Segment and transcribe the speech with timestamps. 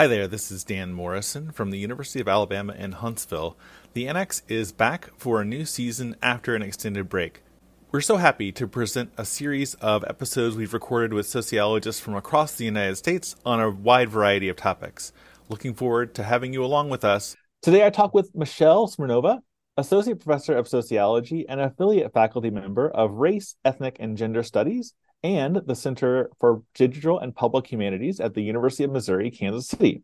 [0.00, 3.58] Hi there, this is Dan Morrison from the University of Alabama in Huntsville.
[3.92, 7.42] The Annex is back for a new season after an extended break.
[7.92, 12.54] We're so happy to present a series of episodes we've recorded with sociologists from across
[12.54, 15.12] the United States on a wide variety of topics.
[15.50, 17.36] Looking forward to having you along with us.
[17.60, 19.40] Today I talk with Michelle Smirnova,
[19.76, 25.56] Associate Professor of Sociology and Affiliate Faculty Member of Race, Ethnic, and Gender Studies and
[25.66, 30.02] the Center for Digital and Public Humanities at the University of Missouri, Kansas City.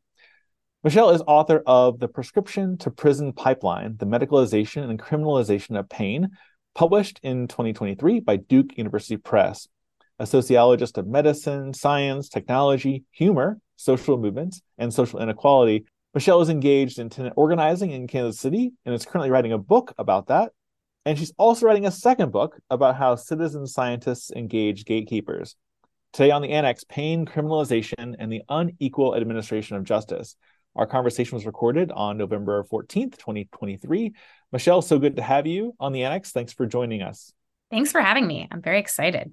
[0.84, 6.30] Michelle is author of The Prescription to Prison Pipeline The Medicalization and Criminalization of Pain,
[6.74, 9.66] published in 2023 by Duke University Press.
[10.18, 15.84] A sociologist of medicine, science, technology, humor, social movements, and social inequality,
[16.16, 19.92] Michelle is engaged in tenant organizing in Kansas City and is currently writing a book
[19.98, 20.52] about that.
[21.06, 25.54] And she's also writing a second book about how citizen scientists engage gatekeepers.
[26.12, 30.34] Today on the Annex, Pain, Criminalization, and the Unequal Administration of Justice.
[30.74, 34.14] Our conversation was recorded on November 14th, 2023.
[34.50, 36.32] Michelle, so good to have you on the Annex.
[36.32, 37.32] Thanks for joining us.
[37.70, 38.48] Thanks for having me.
[38.50, 39.32] I'm very excited.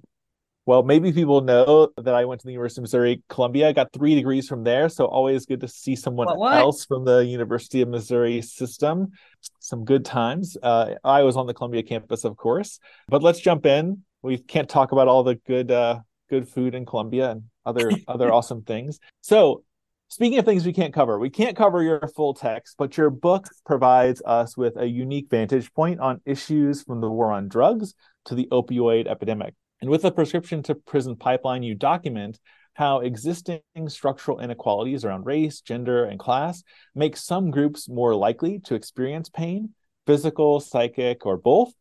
[0.66, 3.68] Well, maybe people know that I went to the University of Missouri Columbia.
[3.68, 6.56] I got three degrees from there, so always good to see someone what, what?
[6.56, 9.12] else from the University of Missouri system.
[9.58, 10.56] Some good times.
[10.62, 12.80] Uh, I was on the Columbia campus, of course.
[13.08, 14.04] But let's jump in.
[14.22, 18.32] We can't talk about all the good uh, good food in Columbia and other other
[18.32, 19.00] awesome things.
[19.20, 19.64] So
[20.08, 23.48] Speaking of things we can't cover, we can't cover your full text, but your book
[23.66, 27.94] provides us with a unique vantage point on issues from the war on drugs
[28.26, 29.54] to the opioid epidemic.
[29.84, 32.40] And with the prescription to prison pipeline, you document
[32.72, 36.62] how existing structural inequalities around race, gender, and class
[36.94, 39.74] make some groups more likely to experience pain,
[40.06, 41.74] physical, psychic, or both,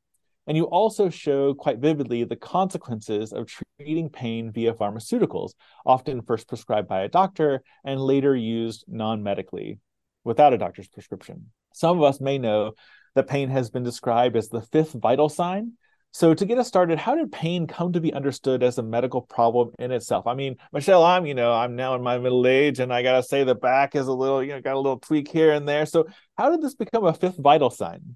[0.48, 3.48] and you also show quite vividly the consequences of
[3.80, 5.52] treating pain via pharmaceuticals,
[5.86, 9.80] often first prescribed by a doctor and later used non medically
[10.26, 11.52] without a doctor's prescription.
[11.74, 12.74] Some of us may know
[13.16, 15.78] that pain has been described as the fifth vital sign.
[16.16, 19.20] So, to get us started, how did pain come to be understood as a medical
[19.20, 20.28] problem in itself?
[20.28, 23.18] I mean, Michelle, I'm, you know, I'm now in my middle age and I got
[23.18, 25.68] to say the back is a little, you know, got a little tweak here and
[25.68, 25.88] there.
[25.88, 26.06] So,
[26.38, 28.16] how did this become a fifth vital sign?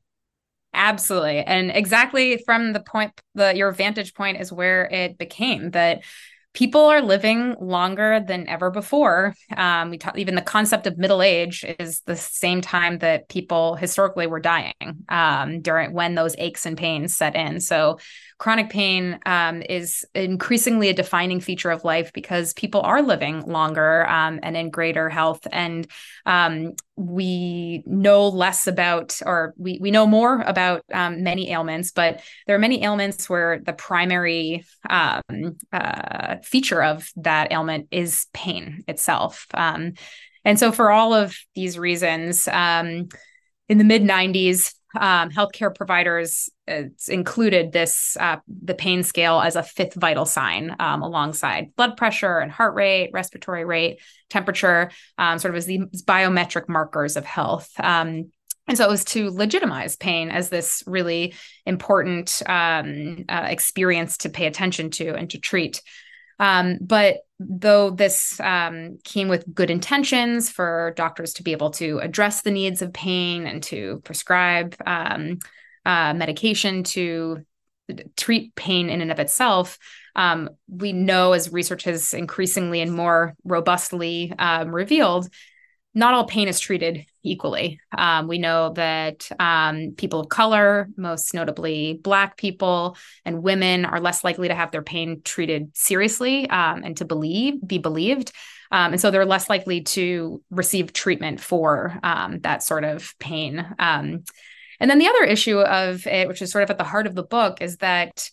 [0.75, 1.39] Absolutely.
[1.39, 6.03] And exactly from the point the your vantage point is where it became that
[6.57, 9.35] people are living longer than ever before.
[9.55, 13.75] Um, we talk even the concept of middle age is the same time that people
[13.75, 14.73] historically were dying
[15.07, 17.59] um, during when those aches and pains set in.
[17.59, 17.99] So
[18.37, 24.07] chronic pain um, is increasingly a defining feature of life because people are living longer
[24.07, 25.47] um, and in greater health.
[25.51, 25.87] And
[26.25, 32.21] um, we know less about, or we, we know more about um, many ailments, but
[32.45, 35.21] there are many ailments where the primary um,
[35.71, 39.47] uh, feature of that ailment is pain itself.
[39.53, 39.97] And
[40.57, 46.49] so, for all of these reasons, in the mid 90s, um, healthcare providers
[47.07, 52.39] included this uh, the pain scale as a fifth vital sign um, alongside blood pressure
[52.39, 53.99] and heart rate, respiratory rate,
[54.29, 57.69] temperature, um, sort of as these biometric markers of health.
[57.79, 58.31] Um,
[58.67, 61.33] and so it was to legitimize pain as this really
[61.65, 65.81] important um, uh, experience to pay attention to and to treat.
[66.39, 71.99] Um, but though this um, came with good intentions for doctors to be able to
[71.99, 75.37] address the needs of pain and to prescribe um,
[75.85, 77.45] uh, medication to
[78.15, 79.77] treat pain in and of itself,
[80.15, 85.29] um, we know as research has increasingly and more robustly um, revealed
[85.97, 87.79] not all pain is treated equally.
[87.97, 93.99] Um, we know that um, people of color, most notably Black people and women, are
[93.99, 98.31] less likely to have their pain treated seriously um, and to believe be believed.
[98.71, 103.65] Um, and so they're less likely to receive treatment for um, that sort of pain.
[103.79, 104.23] Um,
[104.79, 107.15] and then the other issue of it, which is sort of at the heart of
[107.15, 108.29] the book, is that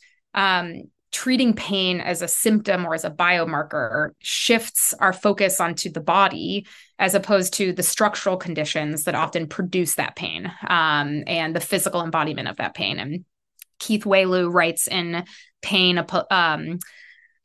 [1.14, 6.66] treating pain as a symptom or as a biomarker shifts our focus onto the body
[6.98, 12.02] as opposed to the structural conditions that often produce that pain um, and the physical
[12.02, 12.98] embodiment of that pain.
[12.98, 13.24] And
[13.78, 15.24] Keith Wailoo writes in
[15.62, 16.80] Pain, a, um,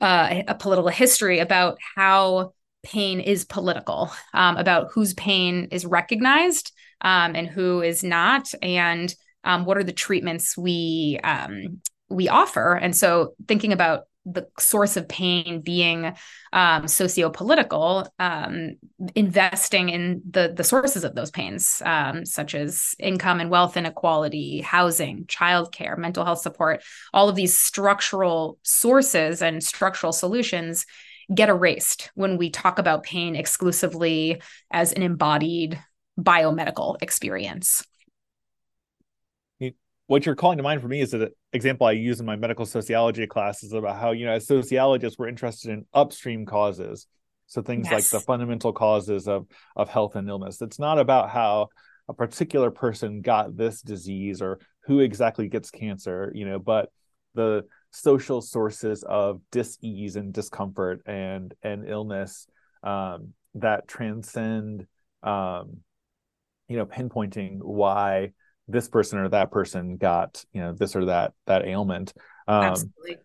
[0.02, 6.74] uh, a political history about how pain is political, um, about whose pain is recognized
[7.02, 9.14] um, and who is not, and
[9.44, 12.74] um, what are the treatments we um, we offer.
[12.76, 16.14] And so thinking about the source of pain being
[16.54, 18.76] um, socio-political, um,
[19.16, 24.62] investing in the the sources of those pains, um, such as income and wealth inequality,
[24.62, 26.84] housing, childcare, mental health support,
[27.14, 30.86] all of these structural sources and structural solutions
[31.34, 34.42] get erased when we talk about pain exclusively
[34.72, 35.80] as an embodied
[36.20, 37.84] biomedical experience
[40.10, 42.66] what you're calling to mind for me is an example I use in my medical
[42.66, 47.06] sociology classes about how, you know, as sociologists, we're interested in upstream causes.
[47.46, 47.94] So things yes.
[47.94, 49.46] like the fundamental causes of,
[49.76, 50.64] of health and illness.
[50.64, 51.68] It's not about how
[52.08, 56.90] a particular person got this disease or who exactly gets cancer, you know, but
[57.36, 62.48] the social sources of dis-ease and discomfort and and illness
[62.82, 64.88] um, that transcend
[65.22, 65.82] um,
[66.68, 68.32] you know pinpointing why
[68.70, 72.14] this person or that person got you know this or that that ailment
[72.48, 73.18] um, Absolutely.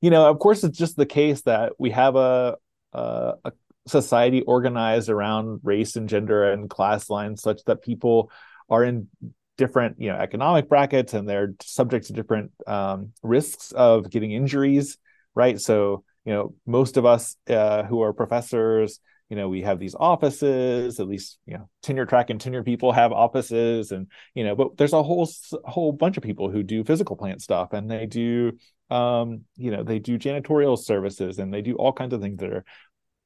[0.00, 2.56] you know of course it's just the case that we have a,
[2.92, 3.52] a, a
[3.86, 8.30] society organized around race and gender and class lines such that people
[8.68, 9.08] are in
[9.56, 14.98] different you know economic brackets and they're subject to different um, risks of getting injuries
[15.34, 19.78] right so you know most of us uh, who are professors you know we have
[19.78, 24.44] these offices at least you know tenure track and tenure people have offices and you
[24.44, 25.28] know but there's a whole
[25.64, 28.52] whole bunch of people who do physical plant stuff and they do
[28.90, 32.52] um you know they do janitorial services and they do all kinds of things that
[32.52, 32.64] are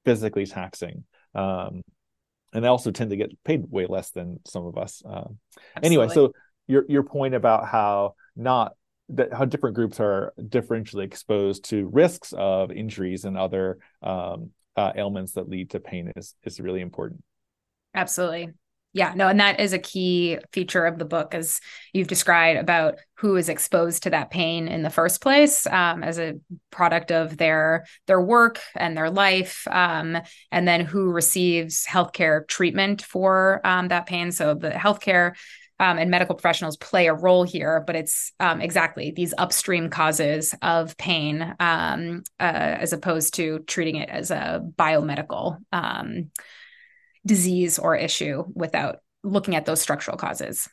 [0.04, 1.04] physically taxing
[1.34, 1.82] um
[2.52, 5.38] and they also tend to get paid way less than some of us um.
[5.82, 6.32] Anyway so
[6.66, 8.72] your your point about how not
[9.10, 14.92] that how different groups are differentially exposed to risks of injuries and other um, uh,
[14.96, 17.22] ailments that lead to pain is is really important.
[17.94, 18.50] Absolutely.
[18.92, 21.60] Yeah, no, and that is a key feature of the book, as
[21.92, 26.18] you've described about who is exposed to that pain in the first place um, as
[26.18, 26.40] a
[26.72, 30.18] product of their their work and their life, um,
[30.50, 34.32] and then who receives healthcare treatment for um, that pain.
[34.32, 35.36] So the healthcare
[35.80, 40.54] um, and medical professionals play a role here, but it's um, exactly these upstream causes
[40.60, 46.30] of pain um, uh, as opposed to treating it as a biomedical um,
[47.24, 50.68] disease or issue without looking at those structural causes.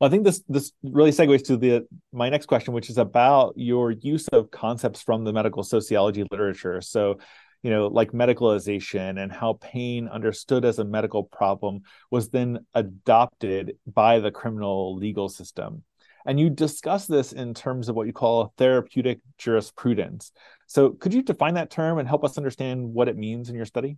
[0.00, 3.52] Well, I think this this really segues to the my next question, which is about
[3.56, 6.80] your use of concepts from the medical sociology literature.
[6.80, 7.18] So,
[7.64, 11.80] you know, like medicalization and how pain understood as a medical problem
[12.10, 15.82] was then adopted by the criminal legal system.
[16.26, 20.30] And you discuss this in terms of what you call therapeutic jurisprudence.
[20.66, 23.66] So, could you define that term and help us understand what it means in your
[23.66, 23.96] study?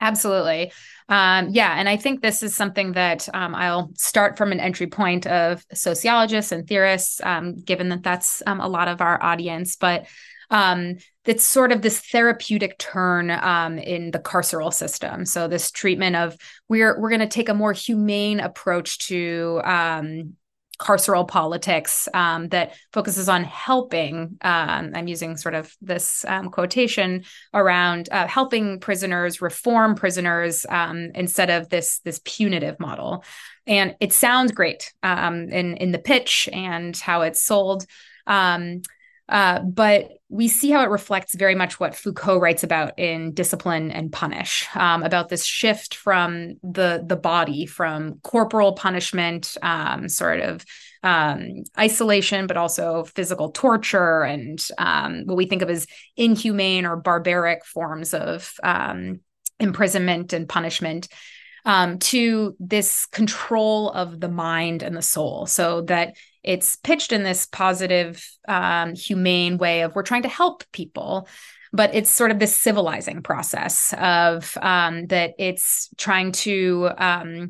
[0.00, 0.72] Absolutely.
[1.08, 1.74] Um, yeah.
[1.76, 5.64] And I think this is something that um, I'll start from an entry point of
[5.74, 9.76] sociologists and theorists, um, given that that's um, a lot of our audience.
[9.76, 10.06] But
[10.50, 15.24] um, it's sort of this therapeutic turn um, in the carceral system.
[15.24, 16.36] So this treatment of
[16.68, 20.34] we're we're going to take a more humane approach to um,
[20.80, 24.38] carceral politics um, that focuses on helping.
[24.40, 31.10] Um, I'm using sort of this um, quotation around uh, helping prisoners reform prisoners um,
[31.14, 33.24] instead of this this punitive model.
[33.66, 37.84] And it sounds great um, in in the pitch and how it's sold.
[38.26, 38.80] Um,
[39.30, 43.90] uh, but we see how it reflects very much what Foucault writes about in Discipline
[43.92, 50.40] and Punish, um, about this shift from the the body, from corporal punishment, um, sort
[50.40, 50.64] of
[51.04, 56.96] um, isolation, but also physical torture and um, what we think of as inhumane or
[56.96, 59.20] barbaric forms of um,
[59.60, 61.08] imprisonment and punishment
[61.64, 65.46] um, to this control of the mind and the soul.
[65.46, 70.64] So that it's pitched in this positive um, humane way of we're trying to help
[70.72, 71.28] people
[71.72, 77.48] but it's sort of this civilizing process of um, that it's trying to um,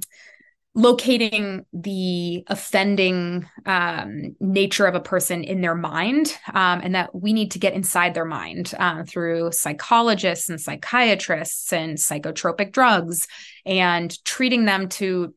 [0.74, 7.32] locating the offending um, nature of a person in their mind, um, and that we
[7.32, 13.26] need to get inside their mind uh, through psychologists and psychiatrists and psychotropic drugs,
[13.66, 15.34] and treating them to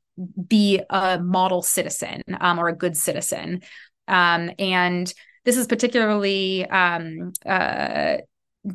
[0.47, 3.61] be a model citizen um, or a good citizen.
[4.07, 5.11] Um, and
[5.45, 8.17] this is particularly um, uh,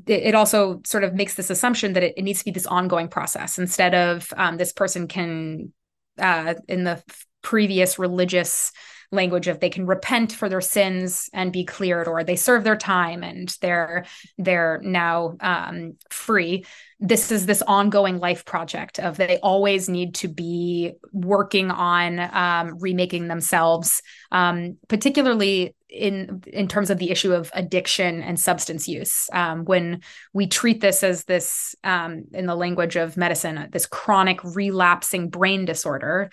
[0.06, 3.08] it also sort of makes this assumption that it, it, needs to be this ongoing
[3.08, 5.72] process instead of um, this person can
[6.18, 7.02] uh, in the
[7.42, 8.72] previous religious
[9.10, 12.76] language of they can repent for their sins and be cleared or they serve their
[12.76, 14.04] time and they're
[14.36, 16.64] they're now um, free.
[17.00, 22.78] This is this ongoing life project of they always need to be working on um,
[22.78, 29.30] remaking themselves um, particularly in in terms of the issue of addiction and substance use.
[29.32, 30.02] Um, when
[30.34, 35.64] we treat this as this um, in the language of medicine this chronic relapsing brain
[35.64, 36.30] disorder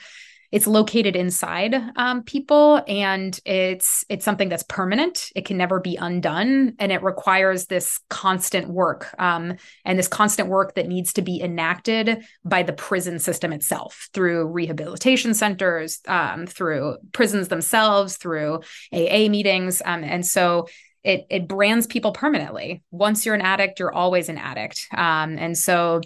[0.55, 5.29] it's located inside um, people and it's it's something that's permanent.
[5.35, 10.47] It can never be undone and it requires this constant work um, and this constant
[10.47, 16.47] work that needs to be enacted by the prison system itself through rehabilitation centers um,
[16.47, 18.61] through prisons themselves through
[18.93, 20.67] aa meetings um, and so
[21.03, 22.81] it it brands people permanently.
[22.91, 25.99] Once you're an addict you're always an addict um, and so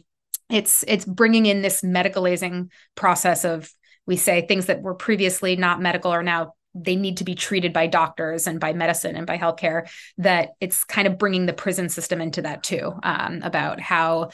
[0.49, 3.71] it's it's bringing in this medicalizing process of
[4.09, 7.73] we say things that were previously not medical are now they need to be treated
[7.73, 9.87] by doctors and by medicine and by healthcare
[10.17, 14.29] that it's kind of bringing the prison system into that too um, about how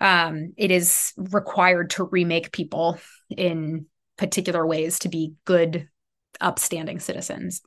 [0.00, 2.98] um, it is required to remake people
[3.30, 3.86] in
[4.18, 5.88] particular ways to be good
[6.40, 7.62] upstanding citizens.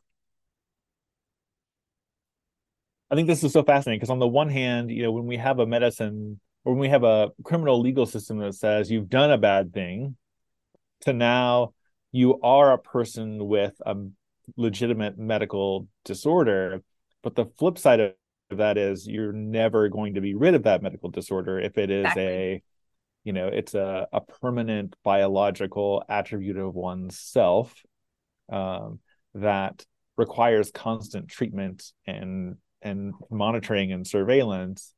[3.09, 5.37] I think this is so fascinating because on the one hand you know when we
[5.37, 9.31] have a medicine or when we have a criminal legal system that says you've done
[9.31, 10.15] a bad thing
[11.01, 11.73] to now
[12.11, 13.95] you are a person with a
[14.55, 16.81] legitimate medical disorder
[17.23, 18.13] but the flip side of
[18.51, 22.05] that is you're never going to be rid of that medical disorder if it is
[22.05, 22.23] exactly.
[22.23, 22.63] a
[23.23, 27.73] you know it's a, a permanent biological attribute of one's self
[28.49, 28.99] um,
[29.35, 29.85] that
[30.15, 34.93] requires constant treatment and and monitoring and surveillance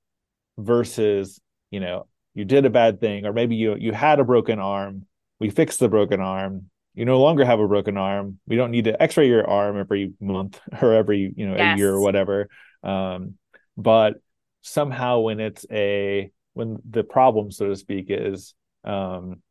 [0.58, 1.40] versus
[1.72, 5.06] you know you did a bad thing or maybe you you had a broken arm
[5.40, 6.70] we fix the broken arm.
[6.94, 8.40] You no longer have a broken arm.
[8.48, 11.76] We don't need to x-ray your arm every month or every you know yes.
[11.76, 12.50] a year or whatever.
[12.84, 13.36] Um,
[13.78, 14.16] but
[14.62, 18.54] somehow when it's a when the problem so to speak is
[18.84, 19.42] um,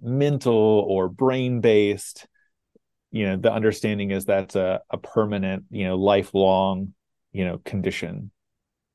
[0.00, 2.26] mental or brain based
[3.10, 6.94] you know the understanding is that's a, a permanent you know lifelong
[7.32, 8.30] you know condition.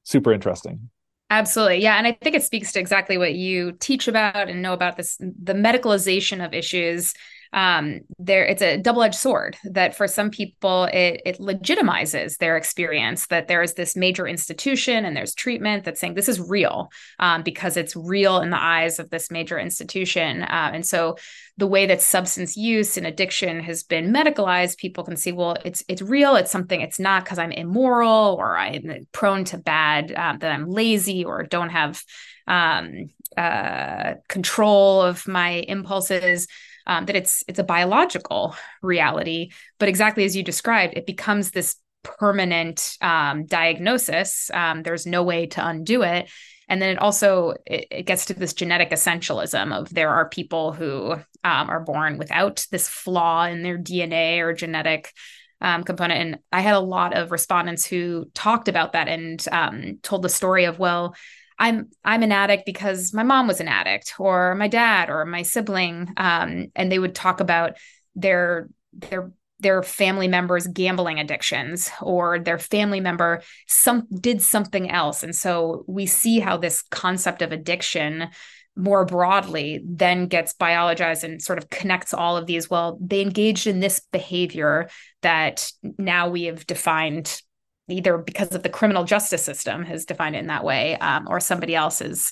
[0.03, 0.89] Super interesting
[1.29, 1.81] Absolutely.
[1.81, 1.98] Yeah.
[1.98, 5.17] And I think it speaks to exactly what you teach about and know about this
[5.17, 7.13] the medicalization of issues
[7.54, 13.27] um, there it's a double-edged sword that for some people it it legitimizes their experience
[13.27, 16.89] that there is this major institution and there's treatment that's saying this is real
[17.20, 20.44] um, because it's real in the eyes of this major institution.
[20.44, 21.16] Uh, and so
[21.58, 25.84] the way that substance use and addiction has been medicalized people can see well it's
[25.88, 30.36] it's real it's something it's not because i'm immoral or i'm prone to bad uh,
[30.39, 32.04] that i'm lazy or don't have
[32.48, 36.48] um, uh, control of my impulses
[36.88, 39.51] um, that it's it's a biological reality.
[39.77, 44.50] But exactly as you described it becomes this permanent um, diagnosis.
[44.53, 46.29] Um, there's no way to undo it.
[46.70, 50.74] And then it also it, it, gets to this genetic essentialism of there are people
[50.74, 51.13] who
[51.44, 55.13] um, are born without this flaw in their dna or genetic
[55.62, 56.20] um, component.
[56.22, 60.29] And i had a lot of respondents who talked about that and um, told the
[60.29, 61.15] story of well
[61.59, 65.41] I'm I'm an addict because my mom was an addict or my dad or my
[65.41, 67.77] sibling um, and they would talk about
[68.15, 75.23] their their their family members gambling addictions or their family member some did something else.
[75.23, 78.29] And so we see how this concept of addiction
[78.75, 82.69] more broadly then gets biologized and sort of connects all of these.
[82.69, 84.89] Well they engaged in this behavior
[85.23, 87.41] that now we have defined
[87.89, 91.39] either because of the criminal justice system has defined it in that way um, or
[91.39, 92.32] somebody else's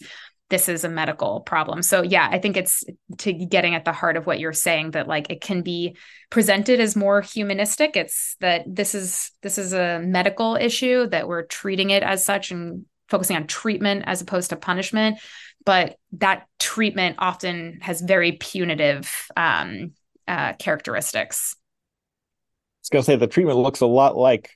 [0.52, 1.82] this is a medical problem.
[1.82, 2.84] So yeah i think it's
[3.20, 5.98] to getting at the heart of what you're saying that like it can be
[6.30, 7.96] presented as more humanistic.
[7.96, 12.52] It's that this is this is a medical issue that we're treating it as such
[12.52, 15.20] and focusing on treatment as opposed to punishment.
[15.66, 19.94] But that treatment often has very punitive um,
[20.28, 21.56] uh, characteristics.
[21.56, 24.52] I was going to say the treatment looks a lot like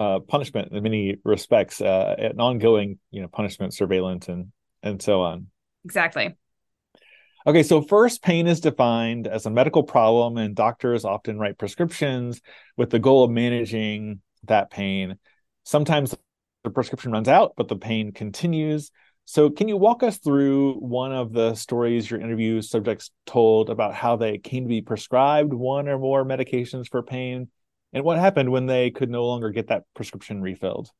[0.00, 4.50] uh, punishment in many respects, uh, an ongoing, you know, punishment, surveillance, and
[4.82, 5.46] and so on.
[5.84, 6.34] Exactly.
[7.46, 12.40] Okay, so first, pain is defined as a medical problem, and doctors often write prescriptions
[12.76, 15.18] with the goal of managing that pain.
[15.64, 16.16] Sometimes
[16.64, 18.90] the prescription runs out, but the pain continues.
[19.26, 23.94] So, can you walk us through one of the stories your interview subjects told about
[23.94, 27.48] how they came to be prescribed one or more medications for pain
[27.92, 30.90] and what happened when they could no longer get that prescription refilled?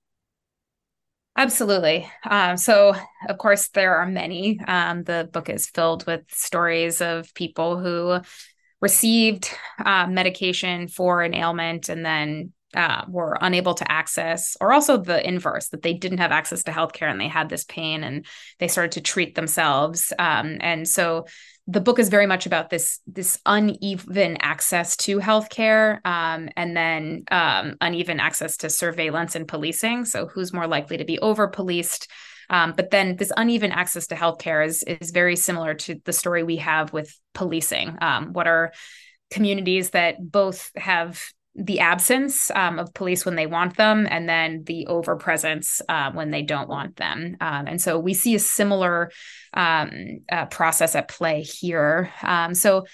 [1.36, 2.10] Absolutely.
[2.28, 2.94] Um, so,
[3.28, 4.60] of course, there are many.
[4.66, 8.20] Um, the book is filled with stories of people who
[8.80, 9.50] received
[9.84, 15.26] uh, medication for an ailment and then uh, were unable to access, or also the
[15.26, 18.26] inverse, that they didn't have access to healthcare and they had this pain and
[18.58, 20.12] they started to treat themselves.
[20.18, 21.26] Um, and so
[21.70, 27.22] the book is very much about this this uneven access to healthcare um, and then
[27.30, 30.04] um, uneven access to surveillance and policing.
[30.04, 32.10] So who's more likely to be over policed?
[32.48, 36.42] Um, but then this uneven access to healthcare is is very similar to the story
[36.42, 37.96] we have with policing.
[38.00, 38.72] Um, what are
[39.30, 41.22] communities that both have
[41.56, 46.30] the absence um, of police when they want them and then the overpresence uh, when
[46.30, 47.36] they don't want them.
[47.40, 49.10] Um, and so we see a similar
[49.52, 49.90] um,
[50.30, 52.12] uh, process at play here.
[52.22, 52.86] Um, so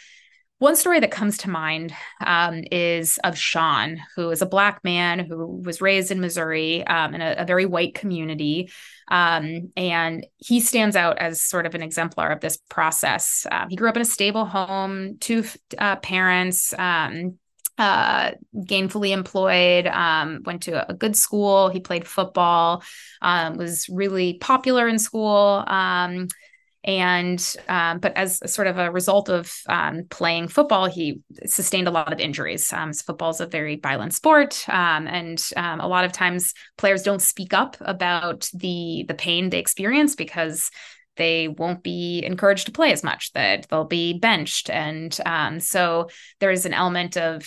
[0.59, 1.93] one story that comes to mind
[2.25, 7.21] um, is of Sean, who is a Black man who was raised in Missouri in
[7.21, 8.71] a, a, very white community.
[9.11, 13.47] And he stands out as sort of an exemplar of this process.
[13.53, 15.45] Uh, he grew up in a stable home, two
[15.77, 16.73] uh, parents,
[17.79, 21.69] uh, gainfully employed, um, went to a good school.
[21.69, 22.83] He played football,
[23.23, 25.65] um, was really popular in school.
[25.67, 26.29] Um,
[26.85, 31.91] and um, but as sort of a result of um, playing football he sustained a
[31.91, 36.13] lot of injuries um, so football is a very violent sport and a lot of
[36.13, 40.71] times players don't speak up about the the pain they experience because
[41.17, 46.09] they won't be encouraged to play as much that they'll be benched and um, so
[46.41, 47.47] there's an element of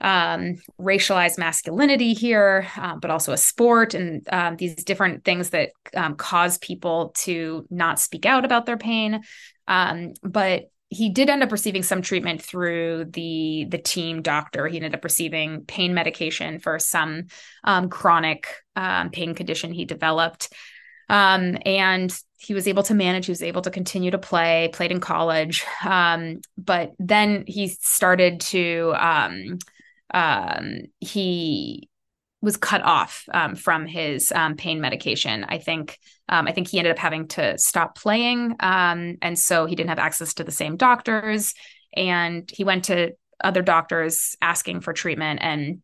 [0.00, 5.70] um, racialized masculinity here, uh, but also a sport and um, these different things that
[5.94, 9.22] um, cause people to not speak out about their pain.
[9.66, 14.68] Um, but he did end up receiving some treatment through the the team doctor.
[14.68, 17.24] He ended up receiving pain medication for some
[17.64, 18.46] um, chronic
[18.76, 20.52] um, pain condition he developed.
[21.08, 24.92] Um, and he was able to manage he was able to continue to play played
[24.92, 29.58] in college um, but then he started to um,
[30.12, 31.88] um, he
[32.42, 35.44] was cut off um, from his um, pain medication.
[35.48, 35.98] I think
[36.28, 39.90] um, I think he ended up having to stop playing, um, and so he didn't
[39.90, 41.54] have access to the same doctors.
[41.94, 45.82] And he went to other doctors asking for treatment, and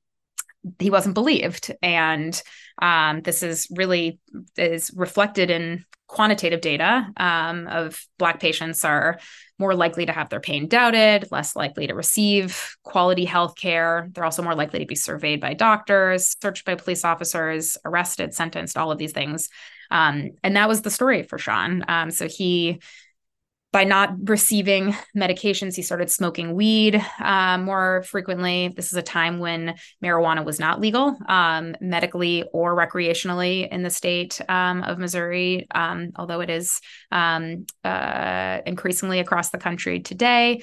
[0.78, 1.74] he wasn't believed.
[1.82, 2.40] And
[2.80, 4.18] um, this is really
[4.56, 9.18] is reflected in quantitative data um, of Black patients are
[9.58, 14.08] more likely to have their pain doubted, less likely to receive quality health care.
[14.12, 18.76] They're also more likely to be surveyed by doctors, searched by police officers, arrested, sentenced,
[18.76, 19.48] all of these things.
[19.90, 21.84] Um, and that was the story for Sean.
[21.88, 22.80] Um, so he
[23.72, 28.68] by not receiving medications, he started smoking weed uh, more frequently.
[28.68, 33.88] This is a time when marijuana was not legal um, medically or recreationally in the
[33.88, 36.80] state um, of Missouri, um, although it is
[37.10, 40.62] um, uh, increasingly across the country today.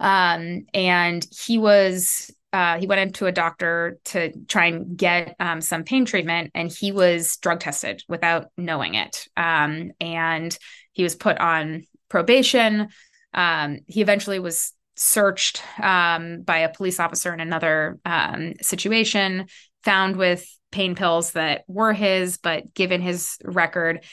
[0.00, 5.60] Um, and he was uh, he went into a doctor to try and get um,
[5.60, 9.28] some pain treatment, and he was drug tested without knowing it.
[9.36, 10.56] Um, and
[10.92, 12.88] he was put on probation.
[13.34, 19.46] Um, he eventually was searched um, by a police officer in another um, situation,
[19.84, 24.04] found with pain pills that were his, but given his record,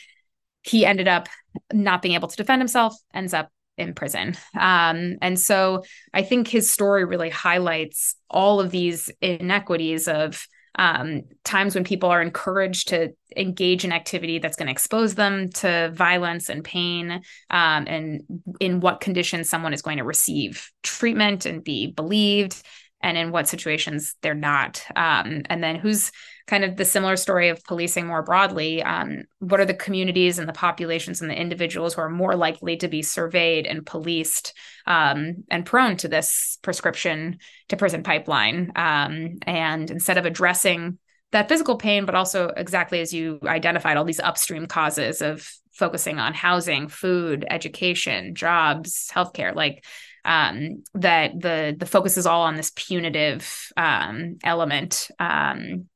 [0.62, 1.28] he ended up
[1.74, 4.36] not being able to defend himself, ends up in prison.
[4.58, 11.24] Um, and so I think his story really highlights all of these inequities of um,
[11.44, 15.92] times when people are encouraged to engage in activity that's going to expose them to
[15.94, 18.24] violence and pain, um, and
[18.60, 22.62] in what conditions someone is going to receive treatment and be believed,
[23.02, 24.84] and in what situations they're not.
[24.96, 26.12] Um, and then who's
[26.48, 28.84] kind of the similar story of policing more broadly.
[28.84, 32.78] Um, what are the communities and the populations and the individuals who are more likely
[32.78, 34.54] to be surveyed and policed
[34.86, 38.72] um, and prone to this prescription to prison pipeline?
[38.76, 41.00] Um, and instead of addressing
[41.32, 46.20] that physical pain, but also exactly as you identified, all these upstream causes of focusing
[46.20, 49.84] on housing, food, education, jobs, healthcare, like
[50.24, 55.88] um, that the the focus is all on this punitive um, element um,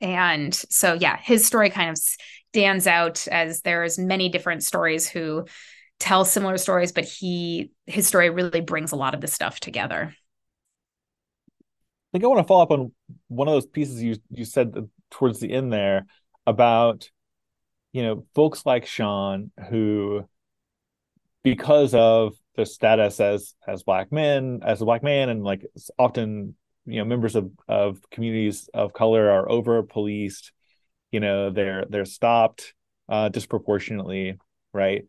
[0.00, 1.98] and so, yeah, his story kind of
[2.52, 5.46] stands out as there's many different stories who
[5.98, 10.14] tell similar stories, but he his story really brings a lot of the stuff together.
[11.50, 12.92] I think I want to follow up on
[13.28, 14.74] one of those pieces you you said
[15.10, 16.06] towards the end there
[16.46, 17.10] about
[17.92, 20.28] you know folks like Sean who
[21.42, 25.64] because of their status as as black men as a black man and like
[25.98, 26.54] often
[26.86, 30.52] you know members of of communities of color are over policed
[31.10, 32.74] you know they're they're stopped
[33.08, 34.38] uh disproportionately
[34.72, 35.04] right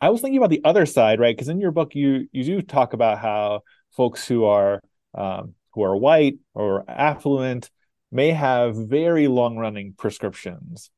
[0.00, 2.60] i was thinking about the other side right because in your book you you do
[2.60, 3.60] talk about how
[3.92, 4.80] folks who are
[5.14, 7.70] um, who are white or affluent
[8.12, 10.90] may have very long running prescriptions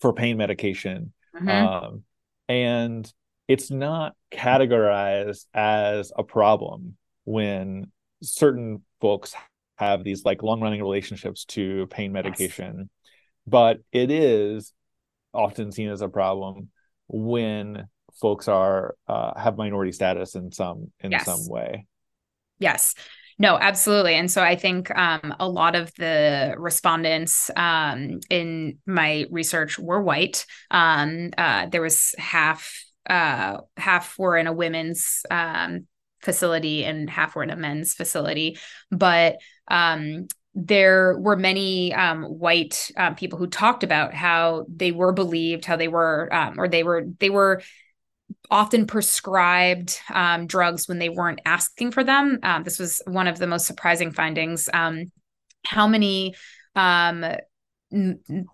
[0.00, 1.48] for pain medication mm-hmm.
[1.48, 2.04] um,
[2.48, 3.12] and
[3.48, 7.90] it's not categorized as a problem when
[8.22, 9.34] certain folks
[9.76, 12.86] have these like long running relationships to pain medication yes.
[13.46, 14.72] but it is
[15.32, 16.68] often seen as a problem
[17.08, 17.86] when
[18.20, 21.24] folks are uh, have minority status in some in yes.
[21.24, 21.86] some way.
[22.58, 22.94] Yes.
[23.38, 24.16] No, absolutely.
[24.16, 30.02] And so I think um, a lot of the respondents um, in my research were
[30.02, 30.44] white.
[30.70, 35.86] Um, uh, there was half uh, half were in a women's um,
[36.20, 38.58] facility and half were in a men's facility.
[38.90, 39.36] But
[39.68, 45.64] um, there were many um, white uh, people who talked about how they were believed,
[45.64, 47.62] how they were, um, or they were, they were
[48.50, 52.38] often prescribed um, drugs when they weren't asking for them.
[52.42, 54.68] Um, this was one of the most surprising findings.
[54.72, 55.12] Um,
[55.64, 56.34] how many
[56.74, 57.24] um,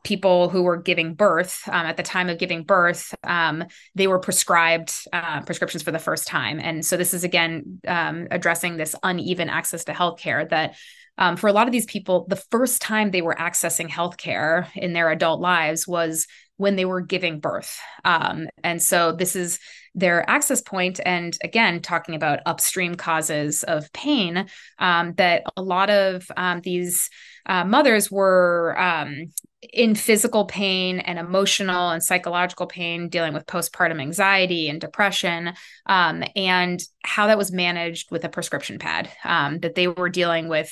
[0.03, 4.18] people who were giving birth um, at the time of giving birth um, they were
[4.18, 8.94] prescribed uh, prescriptions for the first time and so this is again um, addressing this
[9.03, 10.75] uneven access to healthcare that
[11.18, 14.92] um, for a lot of these people the first time they were accessing healthcare in
[14.92, 17.79] their adult lives was when they were giving birth.
[18.05, 19.59] Um, and so this is
[19.94, 21.01] their access point.
[21.05, 24.46] And again, talking about upstream causes of pain,
[24.79, 26.29] um, that a lot of
[26.62, 27.11] these
[27.47, 29.33] uh, mothers were um,
[29.73, 35.53] in physical pain and emotional and psychological pain, dealing with postpartum anxiety and depression,
[35.87, 40.49] um, and how that was managed with a prescription pad, um, that they were dealing
[40.49, 40.71] with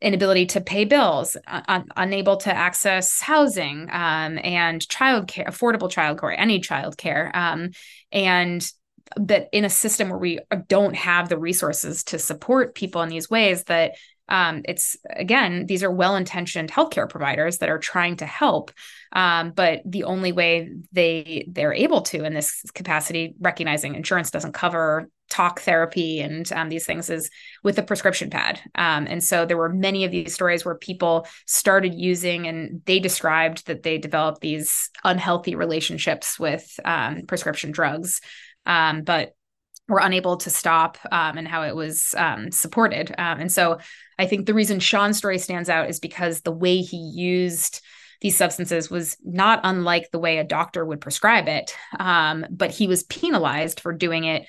[0.00, 6.60] inability to pay bills, un- unable to access housing um, and childcare, affordable childcare, any
[6.60, 7.70] childcare, um,
[8.10, 8.70] and
[9.16, 13.28] that in a system where we don't have the resources to support people in these
[13.28, 13.92] ways, that
[14.28, 18.72] um, it's again these are well-intentioned healthcare providers that are trying to help
[19.12, 24.52] um, but the only way they they're able to in this capacity recognizing insurance doesn't
[24.52, 27.30] cover talk therapy and um, these things is
[27.64, 28.60] with a prescription pad.
[28.74, 32.98] Um, and so there were many of these stories where people started using and they
[32.98, 38.20] described that they developed these unhealthy relationships with um, prescription drugs.
[38.66, 39.32] Um, but
[39.92, 43.14] were unable to stop um, and how it was um, supported.
[43.18, 43.78] Um, and so
[44.18, 47.82] I think the reason Sean's story stands out is because the way he used
[48.22, 52.86] these substances was not unlike the way a doctor would prescribe it, um, but he
[52.86, 54.46] was penalized for doing it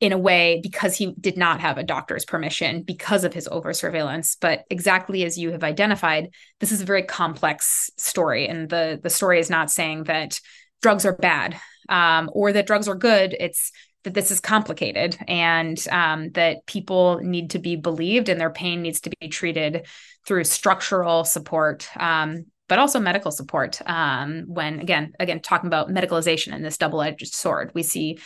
[0.00, 3.72] in a way because he did not have a doctor's permission because of his over
[3.72, 6.28] surveillance but exactly as you have identified
[6.60, 10.38] this is a very complex story and the the story is not saying that
[10.82, 13.72] drugs are bad um, or that drugs are good it's
[14.04, 18.82] that this is complicated and um, that people need to be believed and their pain
[18.82, 19.86] needs to be treated
[20.26, 26.54] through structural support um, but also medical support um, when again again talking about medicalization
[26.54, 28.18] and this double-edged sword we see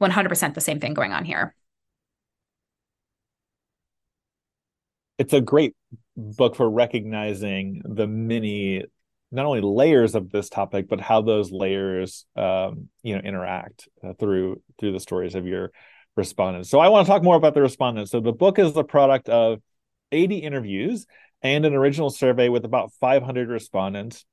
[0.00, 1.54] 100% the same thing going on here.
[5.18, 5.74] It's a great
[6.16, 8.84] book for recognizing the many
[9.30, 14.12] not only layers of this topic but how those layers um, you know interact uh,
[14.14, 15.70] through through the stories of your
[16.16, 16.68] respondents.
[16.68, 18.10] So i want to talk more about the respondents.
[18.10, 19.60] So the book is the product of
[20.10, 21.06] 80 interviews
[21.42, 24.24] and an original survey with about 500 respondents.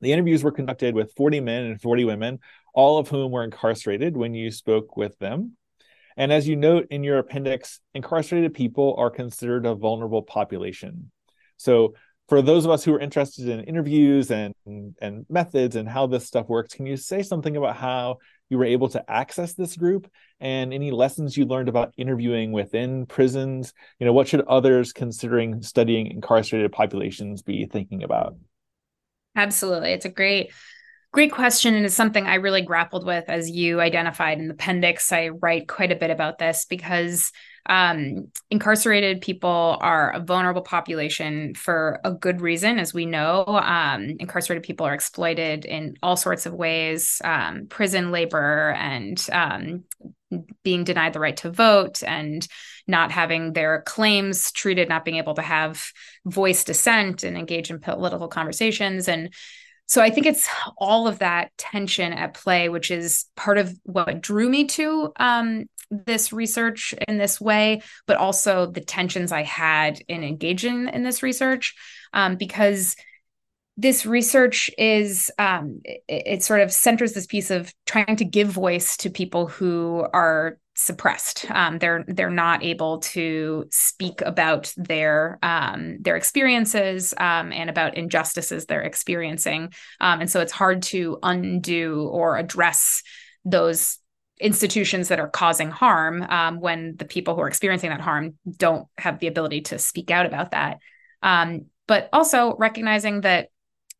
[0.00, 2.38] The interviews were conducted with 40 men and 40 women
[2.74, 5.56] all of whom were incarcerated when you spoke with them.
[6.16, 11.10] And as you note in your appendix incarcerated people are considered a vulnerable population.
[11.56, 11.94] So
[12.28, 16.26] for those of us who are interested in interviews and and methods and how this
[16.26, 18.18] stuff works can you say something about how
[18.50, 20.10] you were able to access this group
[20.40, 23.72] and any lessons you learned about interviewing within prisons?
[23.98, 28.36] You know what should others considering studying incarcerated populations be thinking about?
[29.36, 29.92] Absolutely.
[29.92, 30.52] It's a great
[31.14, 31.76] Great question.
[31.76, 35.12] And it's something I really grappled with as you identified in the appendix.
[35.12, 37.30] I write quite a bit about this because
[37.66, 42.80] um, incarcerated people are a vulnerable population for a good reason.
[42.80, 48.10] As we know, um, incarcerated people are exploited in all sorts of ways um, prison
[48.10, 49.84] labor and um,
[50.64, 52.44] being denied the right to vote and
[52.88, 55.92] not having their claims treated, not being able to have
[56.26, 59.06] voice dissent and engage in political conversations.
[59.06, 59.32] And
[59.86, 64.20] so I think it's all of that tension at play, which is part of what
[64.20, 70.00] drew me to um, this research in this way, but also the tensions I had
[70.08, 71.74] in engaging in this research,
[72.12, 72.96] um, because
[73.76, 78.48] this research is um, it, it, sort of centers this piece of trying to give
[78.48, 81.50] voice to people who are suppressed.
[81.50, 87.96] Um, they're they're not able to speak about their um, their experiences um, and about
[87.96, 93.02] injustices they're experiencing, um, and so it's hard to undo or address
[93.44, 93.98] those
[94.40, 98.88] institutions that are causing harm um, when the people who are experiencing that harm don't
[98.98, 100.78] have the ability to speak out about that.
[101.22, 103.48] Um, but also recognizing that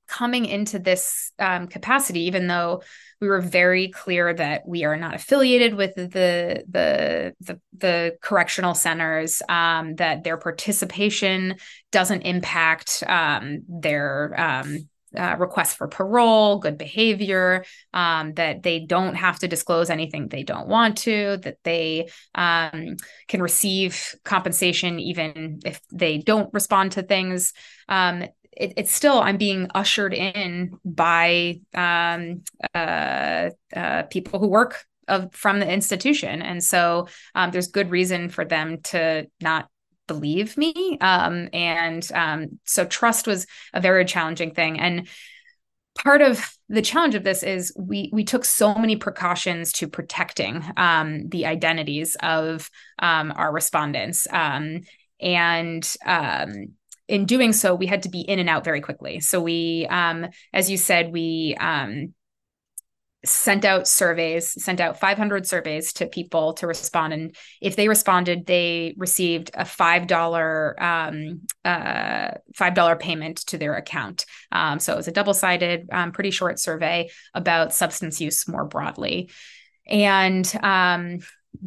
[0.06, 2.82] coming into this capacity, even though
[3.24, 8.74] we were very clear that we are not affiliated with the the the, the correctional
[8.74, 11.56] centers, um, that their participation
[11.90, 19.14] doesn't impact um, their um, uh, requests for parole, good behavior, um, that they don't
[19.14, 25.60] have to disclose anything they don't want to, that they um, can receive compensation even
[25.64, 27.54] if they don't respond to things.
[27.88, 28.24] Um,
[28.56, 32.42] it, it's still I'm being ushered in by um,
[32.74, 38.28] uh, uh, people who work of, from the institution, and so um, there's good reason
[38.28, 39.68] for them to not
[40.06, 40.98] believe me.
[41.00, 44.78] Um, and um, so trust was a very challenging thing.
[44.78, 45.08] And
[46.02, 50.64] part of the challenge of this is we we took so many precautions to protecting
[50.76, 54.26] um, the identities of um, our respondents.
[55.20, 56.74] And um,
[57.08, 59.20] in doing so, we had to be in and out very quickly.
[59.20, 62.14] So we, um, as you said, we um,
[63.24, 67.12] sent out surveys, sent out 500 surveys to people to respond.
[67.12, 74.26] And if they responded, they received a $5, um, uh, $5 payment to their account.
[74.52, 78.64] Um, so it was a double sided, um, pretty short survey about substance use more
[78.64, 79.30] broadly.
[79.86, 81.18] And um,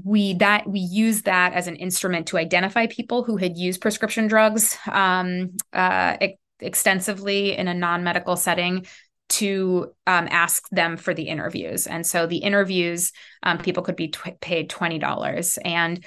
[0.04, 4.28] we that we use that as an instrument to identify people who had used prescription
[4.28, 6.18] drugs um, uh,
[6.60, 8.86] extensively in a non-medical setting
[9.30, 11.86] to um, ask them for the interviews.
[11.86, 13.12] And so the interviews,
[13.44, 15.58] um, people could be paid $20.
[15.66, 16.06] And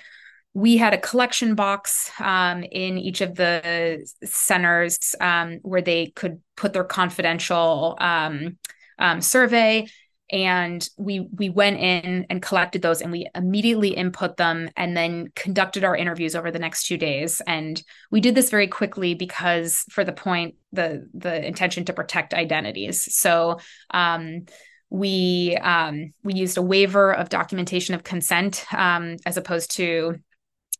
[0.54, 6.40] we had a collection box um, in each of the centers um, where they could
[6.56, 8.58] put their confidential um,
[8.98, 9.86] um, survey
[10.30, 15.28] and we we went in and collected those and we immediately input them and then
[15.34, 17.40] conducted our interviews over the next two days.
[17.46, 22.32] And we did this very quickly because for the point the the intention to protect
[22.32, 23.12] identities.
[23.14, 23.58] So
[23.90, 24.46] um,
[24.88, 30.16] we um, we used a waiver of documentation of consent um, as opposed to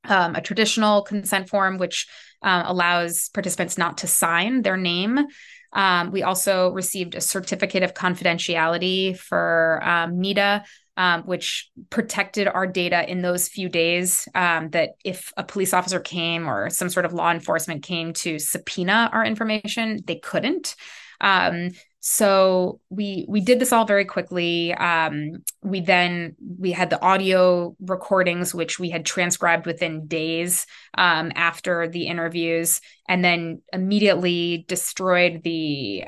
[0.04, 2.06] um, a traditional consent form which
[2.42, 5.26] uh, allows participants not to sign their name
[5.72, 10.64] um, we also received a certificate of confidentiality for um, NIDA,
[10.96, 14.28] um, which protected our data in those few days.
[14.34, 18.38] Um, that if a police officer came or some sort of law enforcement came to
[18.38, 20.74] subpoena our information, they couldn't.
[21.20, 21.70] Um,
[22.02, 24.72] so we we did this all very quickly.
[24.72, 31.30] Um, we then we had the audio recordings which we had transcribed within days um,
[31.34, 36.04] after the interviews and then immediately destroyed the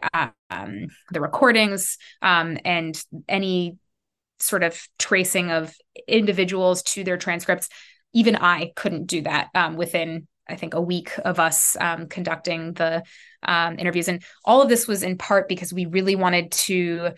[0.49, 3.77] um, the recordings um, and any
[4.39, 5.75] sort of tracing of
[6.09, 7.69] individuals to their transcripts.
[8.15, 12.75] Even i couldn't do that um, within I think a week of us um, conducting
[12.75, 13.03] the
[13.43, 17.11] um, interviews, and all of this was in part because we really wanted to.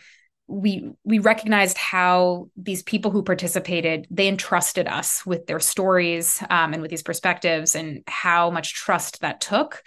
[0.46, 6.74] We we recognized how these people who participated they entrusted us with their stories um,
[6.74, 9.82] and with these perspectives, and how much trust that took.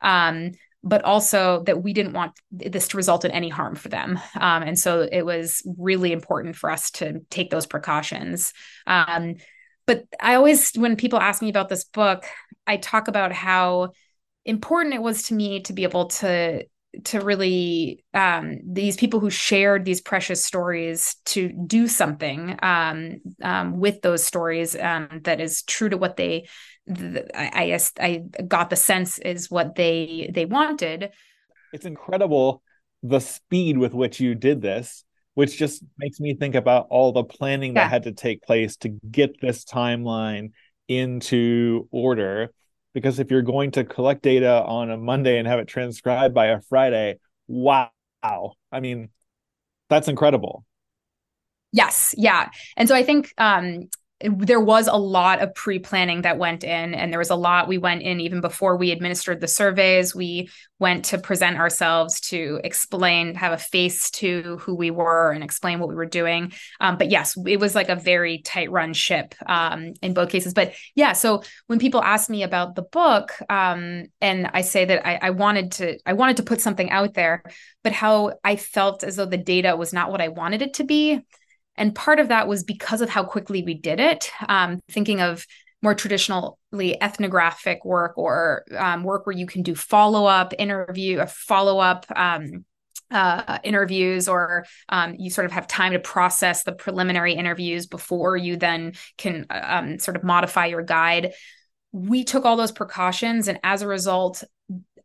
[0.00, 0.52] Um,
[0.84, 4.18] but also that we didn't want this to result in any harm for them.
[4.34, 8.52] Um, and so it was really important for us to take those precautions.
[8.86, 9.36] Um,
[9.86, 12.24] but I always, when people ask me about this book,
[12.66, 13.92] I talk about how
[14.44, 16.64] important it was to me to be able to
[17.04, 23.78] to really um, these people who shared these precious stories to do something um, um,
[23.78, 26.46] with those stories um, that is true to what they
[26.86, 31.10] the, I, guess I got the sense is what they they wanted.
[31.72, 32.62] It's incredible
[33.02, 37.24] the speed with which you did this which just makes me think about all the
[37.24, 40.50] planning that had to take place to get this timeline
[40.88, 42.52] into order.
[42.94, 46.46] Because if you're going to collect data on a Monday and have it transcribed by
[46.48, 47.18] a Friday,
[47.48, 47.90] wow.
[48.22, 49.08] I mean,
[49.88, 50.64] that's incredible.
[51.72, 52.14] Yes.
[52.18, 52.50] Yeah.
[52.76, 53.88] And so I think um,
[54.22, 57.78] there was a lot of pre-planning that went in and there was a lot we
[57.78, 60.14] went in even before we administered the surveys.
[60.14, 65.44] We went to present ourselves to explain have a face to who we were and
[65.44, 66.52] explain what we were doing.
[66.80, 70.54] Um, but yes it was like a very tight run ship um, in both cases.
[70.54, 75.06] But yeah so when people ask me about the book um, and i say that
[75.06, 77.42] I, I wanted to i wanted to put something out there
[77.82, 80.84] but how i felt as though the data was not what i wanted it to
[80.84, 81.20] be
[81.76, 85.46] and part of that was because of how quickly we did it, um, thinking of
[85.82, 91.26] more traditionally ethnographic work or um, work where you can do follow up interview, a
[91.26, 92.64] follow up um,
[93.10, 98.36] uh, interviews, or um, you sort of have time to process the preliminary interviews before
[98.36, 101.32] you then can uh, um, sort of modify your guide.
[101.90, 104.44] We took all those precautions, and as a result,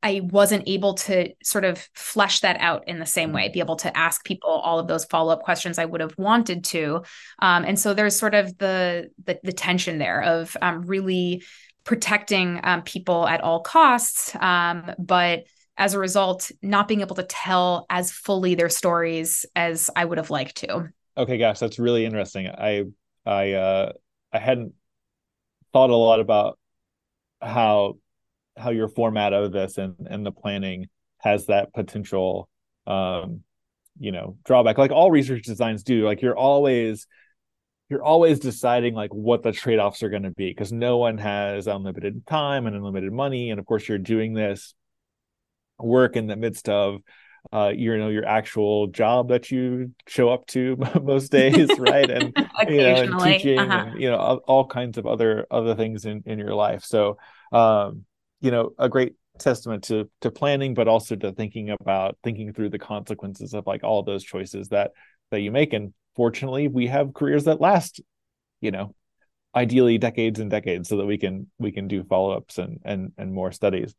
[0.03, 3.75] I wasn't able to sort of flesh that out in the same way, be able
[3.77, 7.03] to ask people all of those follow up questions I would have wanted to.
[7.39, 11.43] Um, and so there's sort of the the, the tension there of um, really
[11.83, 15.45] protecting um, people at all costs, um, but
[15.77, 20.17] as a result, not being able to tell as fully their stories as I would
[20.17, 20.89] have liked to.
[21.15, 22.47] Okay, gosh, that's really interesting.
[22.47, 22.86] I
[23.25, 23.93] I uh,
[24.31, 24.73] I hadn't
[25.73, 26.60] thought a lot about
[27.41, 27.97] how
[28.58, 30.88] how your format of this and and the planning
[31.20, 32.50] has that potential
[32.86, 33.41] um
[34.00, 34.78] you know drawback.
[34.78, 37.08] Like all research designs do like you're always
[37.89, 41.67] you're always deciding like what the trade-offs are going to be because no one has
[41.67, 44.74] unlimited time and unlimited money and of course you're doing this
[45.80, 47.00] work in the midst of
[47.54, 52.10] uh you know your actual job that you show up to most days right?
[52.10, 52.34] And
[52.67, 53.91] you know and teaching uh-huh.
[53.91, 56.84] and you know all kinds of other other things in in your life.
[56.84, 57.17] So
[57.52, 58.06] um
[58.41, 62.69] you know a great testament to to planning but also to thinking about thinking through
[62.69, 64.91] the consequences of like all those choices that
[65.32, 65.73] that you make.
[65.73, 68.02] And fortunately we have careers that last
[68.62, 68.95] you know
[69.56, 73.34] ideally decades and decades so that we can we can do follow-ups and and and
[73.34, 73.95] more studies.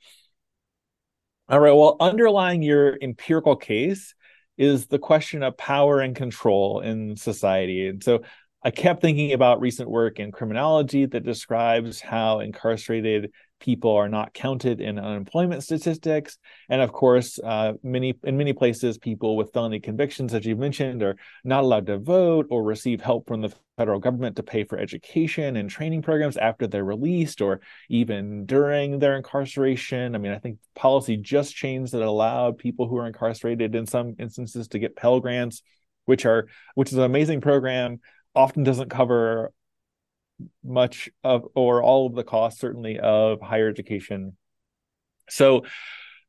[1.48, 1.72] All right.
[1.72, 4.14] Well underlying your empirical case
[4.56, 7.86] is the question of power and control in society.
[7.86, 8.22] And so
[8.62, 14.34] I kept thinking about recent work in criminology that describes how incarcerated people are not
[14.34, 16.38] counted in unemployment statistics.
[16.68, 21.02] And of course uh, many in many places people with felony convictions as you mentioned
[21.02, 24.78] are not allowed to vote or receive help from the federal government to pay for
[24.78, 30.14] education and training programs after they're released or even during their incarceration.
[30.14, 34.14] I mean i think policy just changed that allowed people who are incarcerated in some
[34.18, 35.62] instances to get pell grants
[36.04, 38.00] which are which is an amazing program
[38.34, 39.52] often doesn't cover
[40.64, 44.36] much of or all of the costs certainly of higher education.
[45.28, 45.64] So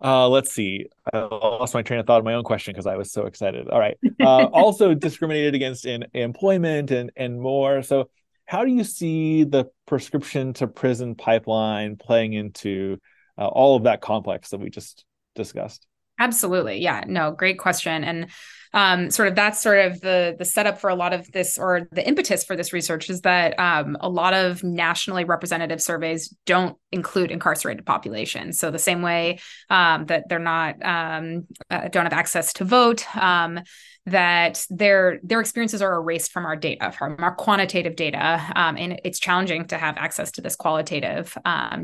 [0.01, 0.87] uh, let's see.
[1.13, 3.67] I lost my train of thought of my own question because i was so excited.
[3.69, 3.97] All right.
[4.21, 7.81] Uh, also discriminated against in employment and and more.
[7.81, 8.09] So
[8.45, 12.97] how do you see the prescription to prison pipeline playing into
[13.37, 15.87] uh, all of that complex that we just discussed
[16.19, 18.27] absolutely yeah no great question and
[18.73, 21.87] um, sort of that's sort of the the setup for a lot of this or
[21.91, 26.77] the impetus for this research is that um, a lot of nationally representative surveys don't
[26.91, 28.59] include incarcerated populations.
[28.59, 33.05] So the same way um, that they're not um, uh, don't have access to vote,
[33.15, 33.59] um,
[34.05, 39.01] that their their experiences are erased from our data, from our quantitative data, um, and
[39.03, 41.35] it's challenging to have access to this qualitative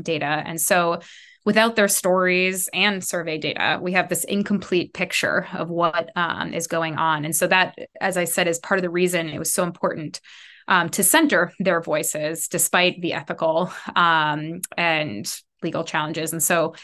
[0.02, 0.24] data.
[0.24, 1.00] And so
[1.46, 6.66] without their stories and survey data, we have this incomplete picture of what um, is
[6.66, 7.24] going on.
[7.24, 10.20] And so, that, as I said, is part of the reason it was so important
[10.68, 15.32] um, to center their voices despite the ethical um, and
[15.62, 16.32] legal challenges.
[16.32, 16.74] And so,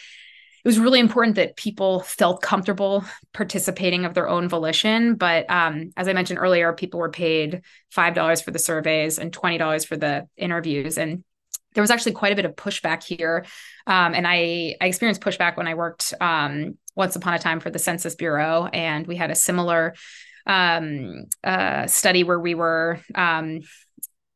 [0.65, 5.17] it was really important that people felt comfortable participating of their own volition.
[5.17, 9.85] But um, as I mentioned earlier, people were paid $5 for the surveys and $20
[9.85, 10.99] for the interviews.
[10.99, 11.25] And
[11.75, 13.45] there was actually quite a bit of pushback here.
[13.87, 17.71] Um, and I, I experienced pushback when I worked um, once upon a time for
[17.71, 18.67] the Census Bureau.
[18.67, 19.95] And we had a similar
[20.47, 23.61] um, uh, study where we were um,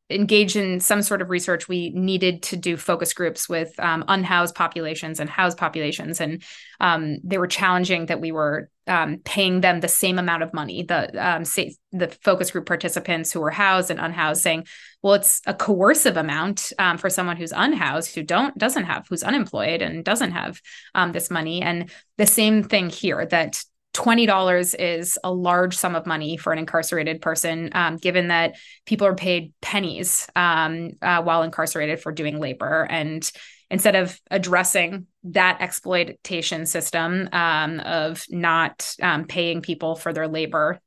[0.09, 4.55] engage in some sort of research, we needed to do focus groups with um, unhoused
[4.55, 6.43] populations and housed populations, and
[6.79, 10.83] um, they were challenging that we were um, paying them the same amount of money.
[10.83, 14.65] The um, say, the focus group participants who were housed and unhoused saying,
[15.01, 19.23] "Well, it's a coercive amount um, for someone who's unhoused, who don't doesn't have, who's
[19.23, 20.61] unemployed and doesn't have
[20.95, 23.63] um, this money." And the same thing here that
[23.97, 29.07] $20 is a large sum of money for an incarcerated person, um, given that people
[29.07, 32.85] are paid pennies um, uh, while incarcerated for doing labor.
[32.87, 33.29] And
[33.71, 40.79] instead of addressing that exploitation system um, of not um, paying people for their labor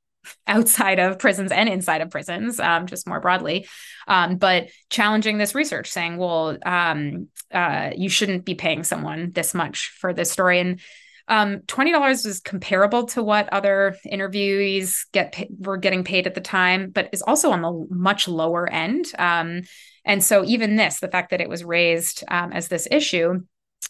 [0.46, 3.66] outside of prisons and inside of prisons, um, just more broadly,
[4.06, 9.88] um, but challenging this research, saying, well, uh, you shouldn't be paying someone this much
[9.98, 10.60] for this story.
[10.60, 10.80] And
[11.26, 16.40] um, Twenty dollars is comparable to what other interviewees get were getting paid at the
[16.40, 19.06] time, but is also on the much lower end.
[19.18, 19.62] Um,
[20.04, 23.40] and so even this, the fact that it was raised um, as this issue,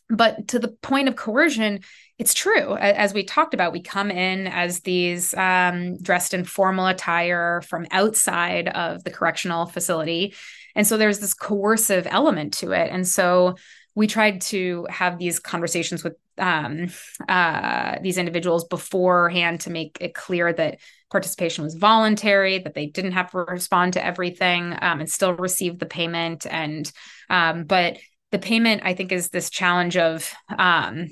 [0.09, 1.81] but to the point of coercion,
[2.19, 2.77] it's true.
[2.77, 7.87] As we talked about, we come in as these um, dressed in formal attire from
[7.91, 10.35] outside of the correctional facility.
[10.75, 12.91] And so there's this coercive element to it.
[12.91, 13.57] And so
[13.95, 16.89] we tried to have these conversations with um,
[17.29, 20.79] uh, these individuals beforehand to make it clear that
[21.11, 25.79] participation was voluntary, that they didn't have to respond to everything um, and still receive
[25.79, 26.47] the payment.
[26.49, 26.91] And
[27.29, 27.99] um, but
[28.31, 31.09] the payment, I think, is this challenge of um,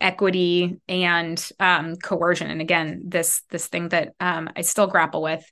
[0.00, 2.50] equity and um, coercion.
[2.50, 5.44] And again this this thing that um, i still grapple with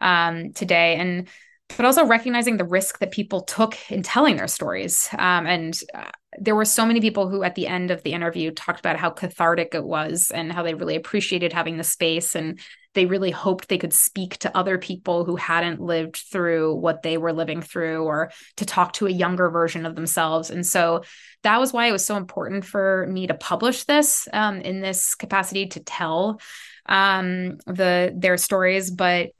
[0.00, 0.96] um, today.
[0.96, 1.28] And
[1.76, 5.08] but also recognizing the risk that people took in telling their stories.
[5.12, 8.50] Um, and uh, there were so many people who at the end of the interview
[8.50, 12.58] talked about how cathartic it was and how they really appreciated having the space and
[12.94, 17.16] they really hoped they could speak to other people who hadn't lived through what they
[17.18, 20.50] were living through or to talk to a younger version of themselves.
[20.50, 21.04] And so
[21.42, 25.14] that was why it was so important for me to publish this um, in this
[25.14, 26.40] capacity to tell
[26.86, 28.90] um, the their stories.
[28.90, 29.30] But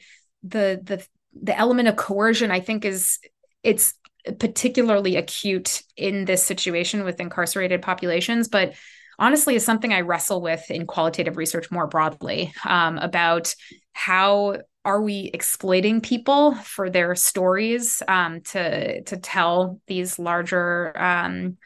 [0.42, 1.05] the the
[1.42, 3.18] the element of coercion, I think, is
[3.62, 3.94] it's
[4.38, 8.74] particularly acute in this situation with incarcerated populations, but
[9.20, 13.54] honestly is something I wrestle with in qualitative research more broadly um, about
[13.92, 21.58] how are we exploiting people for their stories um, to to tell these larger um,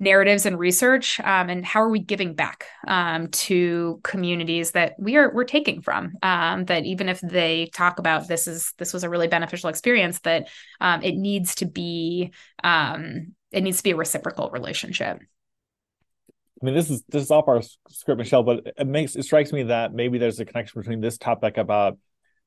[0.00, 5.16] narratives and research um, and how are we giving back um, to communities that we
[5.16, 9.04] are we're taking from um, that even if they talk about this is this was
[9.04, 10.48] a really beneficial experience that
[10.80, 12.32] um, it needs to be
[12.64, 15.20] um, it needs to be a reciprocal relationship
[16.60, 19.52] I mean, this is this is off our script, Michelle, but it makes it strikes
[19.52, 21.98] me that maybe there's a connection between this topic about,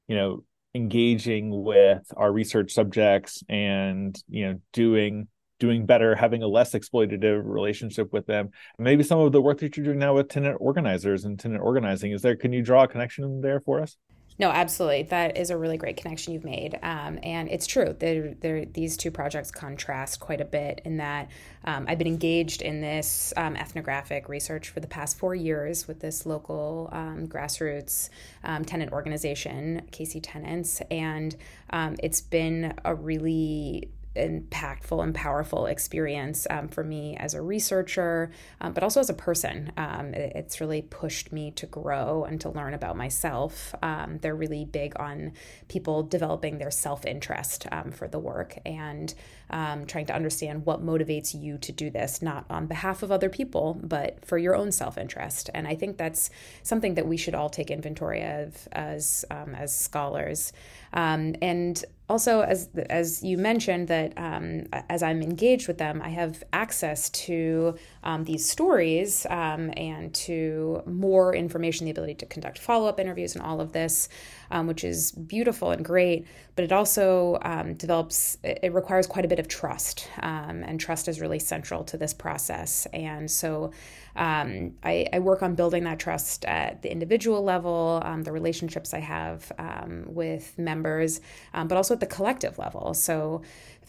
[0.08, 0.44] you know,
[0.76, 5.28] engaging with our research subjects and you know doing
[5.60, 8.50] doing better, having a less exploitative relationship with them.
[8.80, 12.12] maybe some of the work that you're doing now with tenant organizers and tenant organizing
[12.12, 12.36] is there.
[12.36, 13.96] Can you draw a connection there for us?
[14.40, 15.04] No, absolutely.
[15.04, 16.80] That is a really great connection you've made.
[16.82, 17.96] Um, and it's true.
[18.00, 21.30] They're, they're, these two projects contrast quite a bit in that
[21.64, 26.00] um, I've been engaged in this um, ethnographic research for the past four years with
[26.00, 28.10] this local um, grassroots
[28.44, 30.82] um, tenant organization, KC Tenants.
[30.90, 31.36] And
[31.70, 38.32] um, it's been a really impactful and powerful experience um, for me as a researcher,
[38.60, 39.72] um, but also as a person.
[39.78, 43.74] Um, it, it's really pushed me to grow and to learn about myself.
[43.82, 45.34] Um, they're really big on
[45.68, 49.14] people developing their self interest um, for the work and
[49.52, 53.30] um, trying to understand what motivates you to do this, not on behalf of other
[53.30, 55.50] people, but for your own self interest.
[55.54, 56.30] And I think that's
[56.64, 60.54] something that we should all take inventory of as as scholars.
[60.94, 66.44] and also as as you mentioned that um, as i'm engaged with them i have
[66.52, 67.74] access to
[68.04, 73.44] um, these stories um, and to more information the ability to conduct follow-up interviews and
[73.44, 74.10] all of this
[74.52, 79.28] um, which is beautiful and great but it also um, develops it requires quite a
[79.30, 83.72] bit of trust um, and trust is really central to this process and so
[84.16, 88.94] um, I, I, work on building that trust at the individual level, um, the relationships
[88.94, 91.22] I have um, with members,
[91.54, 92.94] um, but also at the collective level.
[92.94, 93.42] So,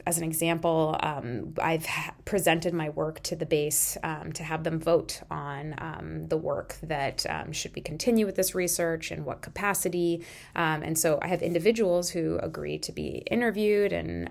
[0.06, 1.86] as an example, um, I've
[2.24, 7.24] presented my work to the base um, to have them vote on the work that
[7.52, 10.24] should we continue with this research and what capacity.
[10.56, 14.28] and so I have individuals who agree to be interviewed and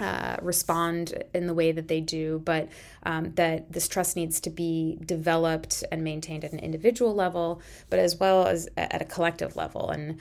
[0.00, 2.68] uh, respond in the way that they do, but
[3.04, 7.60] um, that this trust needs to be developed and maintained at an individual level,
[7.90, 9.90] but as well as at a collective level.
[9.90, 10.20] And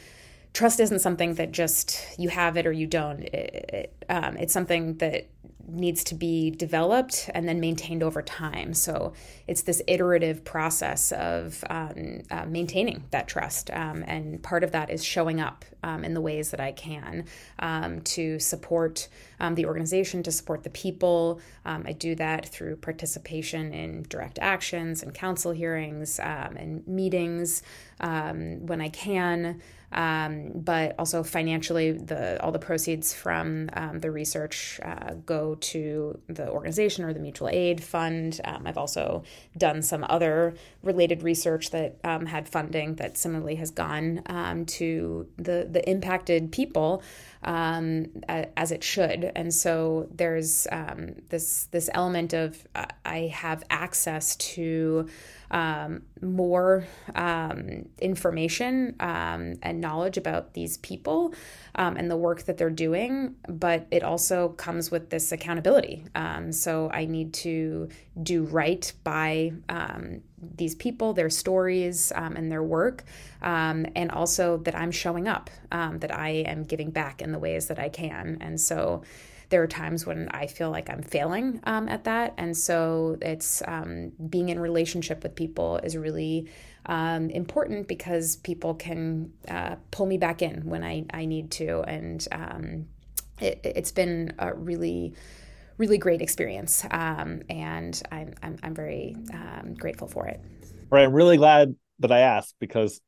[0.53, 3.21] trust isn't something that just you have it or you don't.
[3.21, 5.27] It, it, um, it's something that
[5.67, 8.73] needs to be developed and then maintained over time.
[8.73, 9.13] So
[9.47, 13.69] it's this iterative process of um, uh, maintaining that trust.
[13.71, 17.25] Um, and part of that is showing up um, in the ways that I can
[17.59, 19.07] um, to support
[19.39, 21.39] um, the organization, to support the people.
[21.65, 27.63] Um, I do that through participation in direct actions and council hearings and meetings
[27.99, 34.79] when I can um, but also financially, the all the proceeds from um, the research
[34.83, 38.39] uh, go to the organization or the mutual aid fund.
[38.43, 39.23] Um, I've also
[39.57, 45.27] done some other related research that um, had funding that similarly has gone um, to
[45.37, 47.03] the the impacted people
[47.43, 49.31] as it should.
[49.35, 50.67] And so there's
[51.29, 55.07] this this element of uh, I have access to
[55.51, 61.33] um, more um, information um, and knowledge about these people
[61.75, 66.05] um, and the work that they're doing, but it also comes with this accountability.
[66.15, 67.89] Um, so I need to
[68.23, 70.21] do right by um,
[70.57, 73.03] these people, their stories, and their work,
[73.41, 77.77] and also that I'm showing up, that I am giving back in the ways that
[77.77, 78.37] I can.
[78.41, 79.03] And so
[79.51, 82.33] there are times when I feel like I'm failing um, at that.
[82.37, 86.49] And so it's um, being in relationship with people is really
[86.87, 91.81] um, important because people can uh, pull me back in when I, I need to.
[91.81, 92.87] And um,
[93.39, 95.13] it, has been a really
[95.77, 100.39] really great experience, um, and I'm I'm, I'm very um, grateful for it.
[100.91, 103.01] Right, I'm really glad that I asked because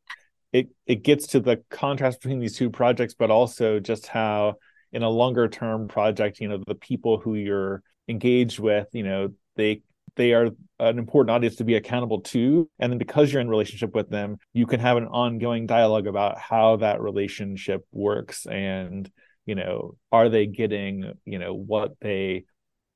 [0.51, 4.55] it it gets to the contrast between these two projects, but also just how
[4.93, 9.29] in a longer term project, you know, the people who you're engaged with, you know,
[9.55, 9.81] they
[10.15, 12.69] they are an important audience to be accountable to.
[12.79, 16.37] And then because you're in relationship with them you can have an ongoing dialogue about
[16.37, 19.11] how that relationship works and
[19.45, 22.45] you know are they getting you know what they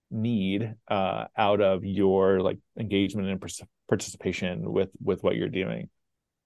[0.10, 5.90] need uh, out of your like engagement and participation with with what you're doing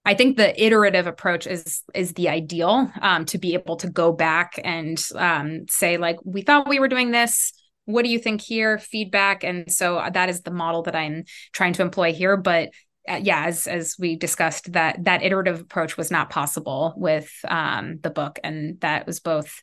[0.04, 4.12] I think the iterative approach is is the ideal um, to be able to go
[4.12, 7.52] back and um, say like we thought we were doing this.
[7.84, 8.78] What do you think here?
[8.78, 12.36] Feedback, and so that is the model that I'm trying to employ here.
[12.36, 12.70] But
[13.08, 17.98] uh, yeah, as as we discussed, that that iterative approach was not possible with um,
[18.02, 19.60] the book, and that was both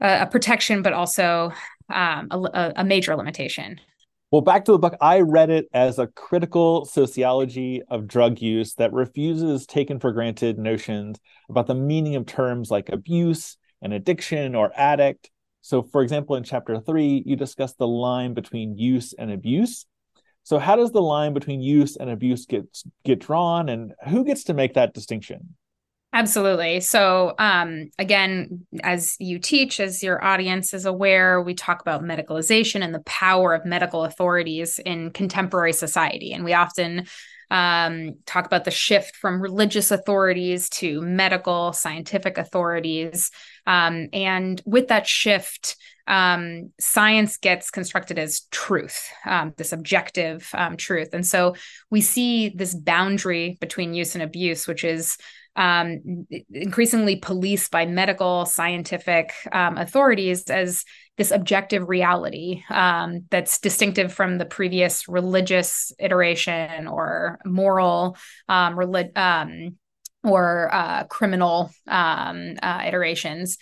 [0.00, 1.52] a, a protection, but also
[1.92, 3.80] um, a, a major limitation.
[4.30, 8.74] Well, back to the book, I read it as a critical sociology of drug use
[8.74, 11.18] that refuses taken for granted notions
[11.48, 15.30] about the meaning of terms like abuse and addiction or addict.
[15.62, 19.86] So, for example, in chapter three, you discuss the line between use and abuse.
[20.42, 22.66] So, how does the line between use and abuse get
[23.06, 25.56] get drawn, and who gets to make that distinction?
[26.18, 26.80] Absolutely.
[26.80, 32.82] So, um, again, as you teach, as your audience is aware, we talk about medicalization
[32.82, 36.32] and the power of medical authorities in contemporary society.
[36.32, 37.06] And we often
[37.52, 43.30] um, talk about the shift from religious authorities to medical, scientific authorities.
[43.64, 45.76] Um, and with that shift,
[46.08, 51.10] um, science gets constructed as truth, um, this objective um, truth.
[51.12, 51.54] And so
[51.90, 55.16] we see this boundary between use and abuse, which is
[55.58, 60.84] um, increasingly policed by medical scientific um, authorities as
[61.16, 68.16] this objective reality um, that's distinctive from the previous religious iteration or moral
[68.48, 68.78] um,
[69.16, 69.76] um,
[70.22, 73.58] or uh, criminal um, uh, iterations.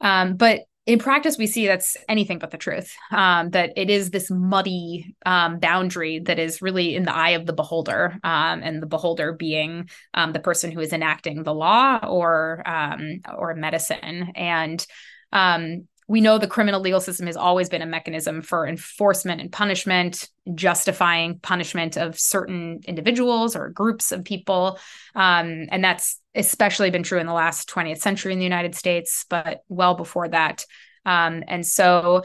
[0.00, 2.96] but in practice, we see that's anything but the truth.
[3.10, 7.44] Um, that it is this muddy um, boundary that is really in the eye of
[7.44, 11.98] the beholder, um, and the beholder being um, the person who is enacting the law
[11.98, 14.32] or um, or medicine.
[14.34, 14.84] And
[15.30, 19.52] um, we know the criminal legal system has always been a mechanism for enforcement and
[19.52, 24.78] punishment, justifying punishment of certain individuals or groups of people.
[25.14, 29.62] And that's especially been true in the last 20th century in the United States, but
[29.68, 30.64] well before that.
[31.04, 32.24] Um, and so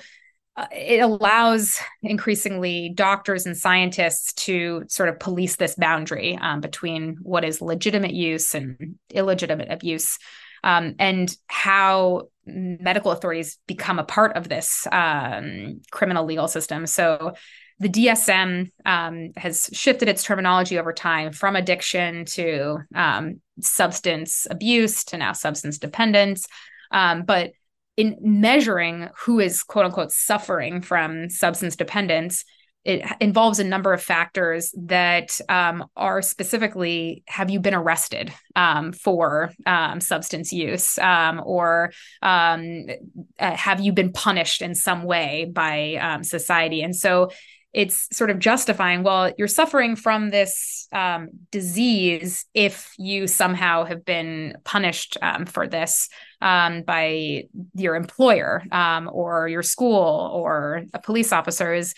[0.56, 7.18] uh, it allows increasingly doctors and scientists to sort of police this boundary um, between
[7.24, 10.20] what is legitimate use and illegitimate abuse
[10.64, 16.86] um, and how medical authorities become a part of this um, criminal legal system.
[16.86, 17.34] So
[17.80, 25.04] the DSM um, has shifted its terminology over time from addiction to um, substance abuse
[25.06, 26.48] to now substance dependence.
[26.92, 27.52] Um, but
[27.98, 32.46] in measuring who is quote unquote suffering from substance dependence,
[32.86, 38.92] it involves a number of factors that um, are specifically have you been arrested um,
[38.92, 42.58] for um, substance use or uh,
[43.40, 47.30] have you been punished in some way by society and so
[47.74, 54.06] it's sort of justifying well you're suffering from this um, disease if you somehow have
[54.06, 56.10] been punished um, for this
[56.42, 57.44] um, by
[57.76, 58.64] your employer
[59.12, 61.94] or your school or police officers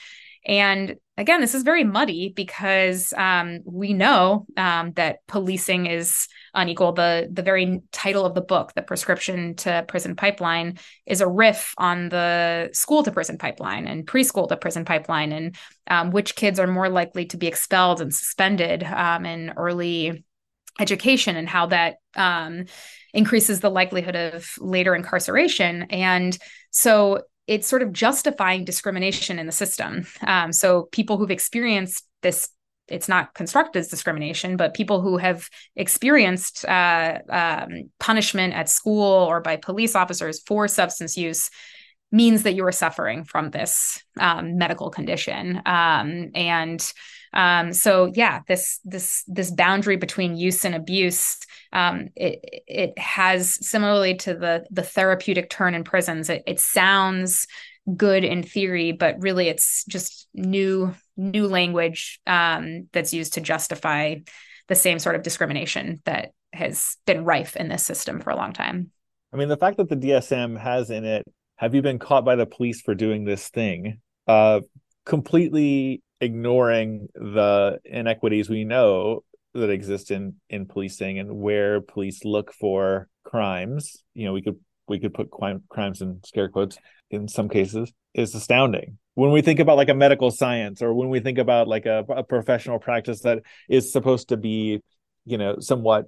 [0.45, 6.93] and again, this is very muddy because um, we know um, that policing is unequal.
[6.93, 11.73] The the very title of the book, the prescription to prison pipeline, is a riff
[11.77, 15.55] on the school to prison pipeline and preschool to prison pipeline, and
[15.87, 20.23] um, which kids are more likely to be expelled and suspended um, in early
[20.79, 22.65] education, and how that um,
[23.13, 25.83] increases the likelihood of later incarceration.
[25.83, 26.37] And
[26.69, 30.05] so it's sort of justifying discrimination in the system.
[30.25, 32.49] Um, so people who've experienced this,
[32.87, 39.03] it's not constructed as discrimination, but people who have experienced uh, um, punishment at school
[39.03, 41.49] or by police officers for substance use
[42.11, 45.61] means that you are suffering from this um, medical condition.
[45.65, 46.93] Um, and
[47.35, 51.37] um, so yeah, this this this boundary between use and abuse,
[51.73, 56.29] um, it it has similarly to the the therapeutic turn in prisons.
[56.29, 57.47] It, it sounds
[57.95, 64.15] good in theory, but really it's just new new language um, that's used to justify
[64.67, 68.53] the same sort of discrimination that has been rife in this system for a long
[68.53, 68.89] time.
[69.33, 71.23] I mean, the fact that the DSM has in it,
[71.57, 73.99] have you been caught by the police for doing this thing?
[74.27, 74.61] uh,
[75.05, 79.23] completely ignoring the inequities we know
[79.53, 84.03] that exist in in policing and where police look for crimes.
[84.13, 86.77] You know we could we could put crime, crimes in scare quotes
[87.09, 88.97] in some cases is astounding.
[89.15, 92.05] When we think about like a medical science or when we think about like a,
[92.09, 94.81] a professional practice that is supposed to be
[95.25, 96.05] you know somewhat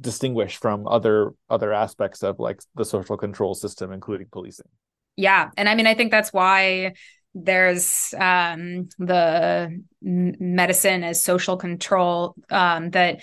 [0.00, 4.68] distinguished from other other aspects of like the social control system including policing.
[5.16, 5.50] Yeah.
[5.56, 6.94] And i mean i think that's why
[7.34, 13.20] there's um, the medicine as social control um, that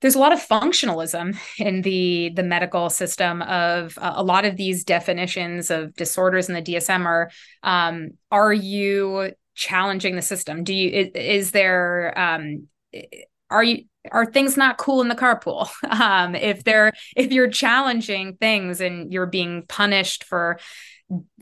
[0.00, 4.56] there's a lot of functionalism in the the medical system of uh, a lot of
[4.56, 7.30] these definitions of disorders in the DSM are
[7.62, 10.64] um, are you challenging the system?
[10.64, 12.68] Do you is, is there um,
[13.50, 15.68] are you are things not cool in the carpool?
[15.90, 20.58] Um, if they're if you're challenging things and you're being punished for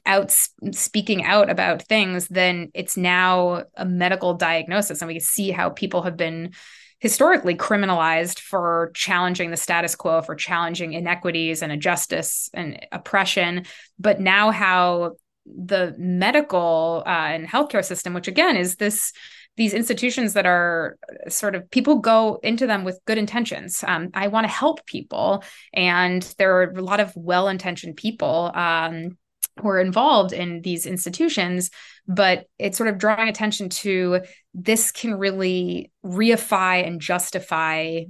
[0.06, 0.30] out
[0.72, 5.00] speaking out about things, then it's now a medical diagnosis.
[5.00, 6.52] And we see how people have been
[7.00, 13.64] historically criminalized for challenging the status quo, for challenging inequities and injustice and oppression.
[13.98, 19.12] But now, how the medical uh, and healthcare system, which again is this
[19.56, 20.96] these institutions that are
[21.28, 23.84] sort of people go into them with good intentions.
[23.86, 29.16] Um, I want to help people, and there are a lot of well-intentioned people um,
[29.60, 31.70] who are involved in these institutions,
[32.06, 34.20] but it's sort of drawing attention to
[34.52, 38.00] this can really reify and justify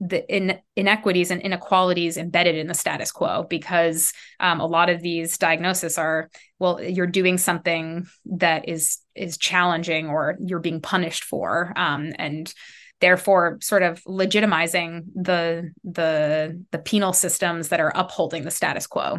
[0.00, 5.02] the in, inequities and inequalities embedded in the status quo because um, a lot of
[5.02, 6.30] these diagnoses are
[6.60, 12.54] well you're doing something that is is challenging or you're being punished for um, and
[13.00, 19.18] therefore sort of legitimizing the the the penal systems that are upholding the status quo.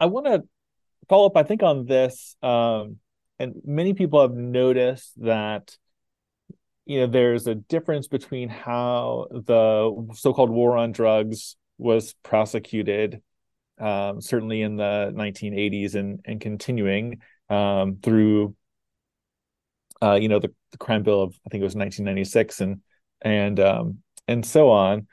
[0.00, 0.42] I want to
[1.08, 2.96] follow up, I think, on this, um,
[3.38, 5.76] and many people have noticed that
[6.84, 13.22] you know there's a difference between how the so-called war on drugs was prosecuted,
[13.78, 18.56] um, certainly in the 1980s and and continuing um, through,
[20.02, 22.80] uh, you know, the, the crime bill of I think it was 1996 and
[23.22, 23.98] and um,
[24.28, 25.06] and so on.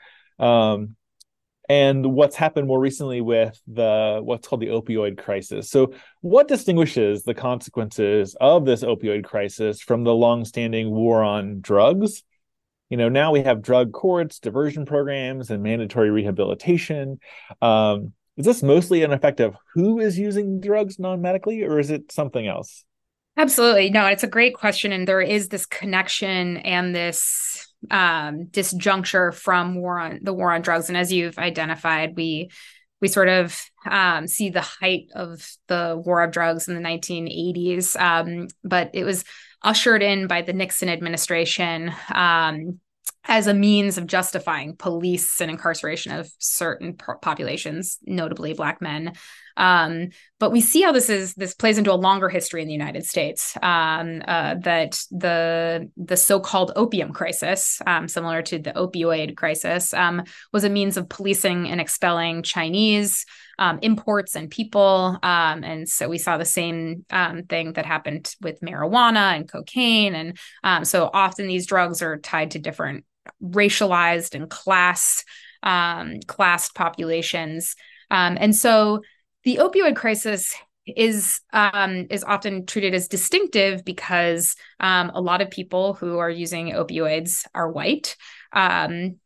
[1.68, 5.70] And what's happened more recently with the what's called the opioid crisis.
[5.70, 12.22] So, what distinguishes the consequences of this opioid crisis from the long-standing war on drugs?
[12.90, 17.18] You know, now we have drug courts, diversion programs, and mandatory rehabilitation.
[17.62, 22.12] Um, is this mostly an effect of who is using drugs non-medically, or is it
[22.12, 22.84] something else?
[23.36, 24.06] Absolutely, no.
[24.06, 29.98] It's a great question, and there is this connection and this um, disjuncture from war
[29.98, 30.88] on the war on drugs.
[30.88, 32.50] And as you've identified, we
[33.00, 33.60] we sort of
[33.90, 39.04] um, see the height of the war of drugs in the 1980s, um, but it
[39.04, 39.24] was
[39.62, 42.80] ushered in by the Nixon administration um,
[43.26, 49.12] as a means of justifying police and incarceration of certain populations, notably Black men.
[49.56, 50.08] Um,
[50.40, 53.06] but we see how this is this plays into a longer history in the United
[53.06, 53.56] States.
[53.62, 60.22] Um, uh, that the the so-called opium crisis, um, similar to the opioid crisis, um,
[60.52, 63.24] was a means of policing and expelling Chinese
[63.58, 65.18] um, imports and people.
[65.22, 67.04] Um, and so we saw the same
[67.48, 70.14] thing that happened with marijuana and cocaine.
[70.14, 73.04] And so often these drugs are tied to different
[73.42, 75.24] racialized and class
[75.62, 77.76] classed populations.
[78.10, 79.00] and so
[79.44, 80.54] the opioid crisis
[80.86, 86.30] is um, is often treated as distinctive because um, a lot of people who are
[86.30, 88.16] using opioids are white.
[88.52, 89.16] Um,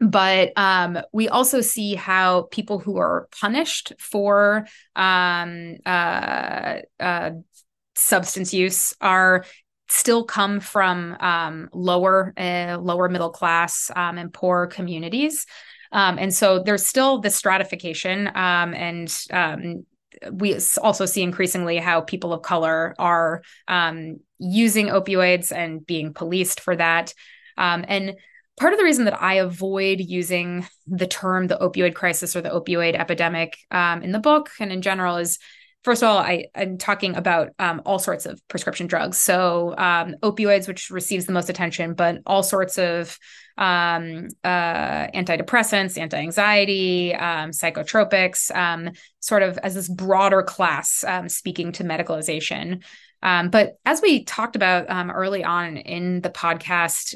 [0.00, 4.66] but um, we also see how people who are punished for
[4.96, 7.30] um, uh, uh,
[7.94, 9.44] substance use are
[9.88, 15.46] still come from um, lower uh, lower middle class and poor communities.
[15.94, 18.26] Um, and so there's still this stratification.
[18.26, 19.86] Um, and um,
[20.32, 26.60] we also see increasingly how people of color are um, using opioids and being policed
[26.60, 27.14] for that.
[27.56, 28.16] Um, and
[28.58, 32.50] part of the reason that I avoid using the term the opioid crisis or the
[32.50, 35.38] opioid epidemic um, in the book and in general is
[35.84, 39.18] first of all, I, am talking about um, all sorts of prescription drugs.
[39.18, 43.18] So um, opioids, which receives the most attention, but all sorts of
[43.56, 51.70] um, uh, antidepressants, anti-anxiety, um, psychotropics, um, sort of as this broader class, um, speaking
[51.72, 52.82] to medicalization.
[53.22, 57.14] but as we talked about early on in the podcast,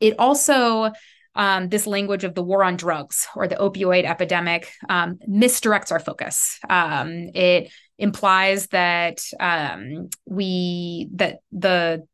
[0.00, 0.90] it also
[1.34, 6.00] um, this language of the war on drugs or the opioid epidemic um, misdirects our
[6.00, 6.58] focus.
[6.68, 7.70] Um, it
[8.00, 12.06] implies that um, we that the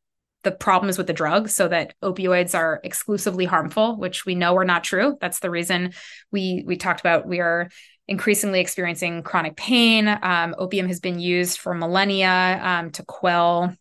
[0.42, 4.64] the problems with the drug so that opioids are exclusively harmful which we know are
[4.64, 5.16] not true.
[5.20, 5.92] That's the reason
[6.30, 7.68] we we talked about we are
[8.08, 10.06] increasingly experiencing chronic pain.
[10.08, 13.74] Um, opium has been used for millennia um, to quell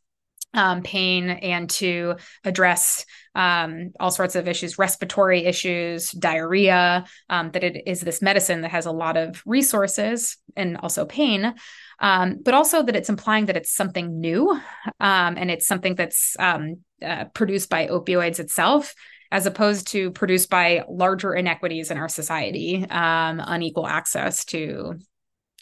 [0.56, 7.64] um, pain and to address um, all sorts of issues, respiratory issues, diarrhea, um, that
[7.64, 11.54] it is this medicine that has a lot of resources and also pain
[12.00, 14.52] um, but also that it's implying that it's something new
[15.00, 18.94] um, and it's something that's um, uh, produced by opioids itself
[19.32, 25.00] as opposed to produced by larger inequities in our society um, unequal access to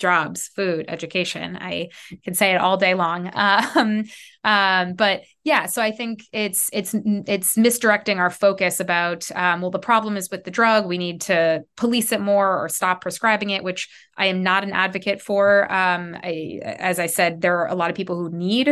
[0.03, 1.57] jobs, food, education.
[1.59, 1.89] I
[2.25, 3.31] can say it all day long.
[3.75, 4.03] Um,
[4.43, 9.71] um, but yeah, so I think it's it's it's misdirecting our focus about um, well,
[9.71, 10.85] the problem is with the drug.
[10.85, 14.73] We need to police it more or stop prescribing it, which I am not an
[14.73, 15.71] advocate for.
[15.71, 18.67] Um, I, as I said, there are a lot of people who need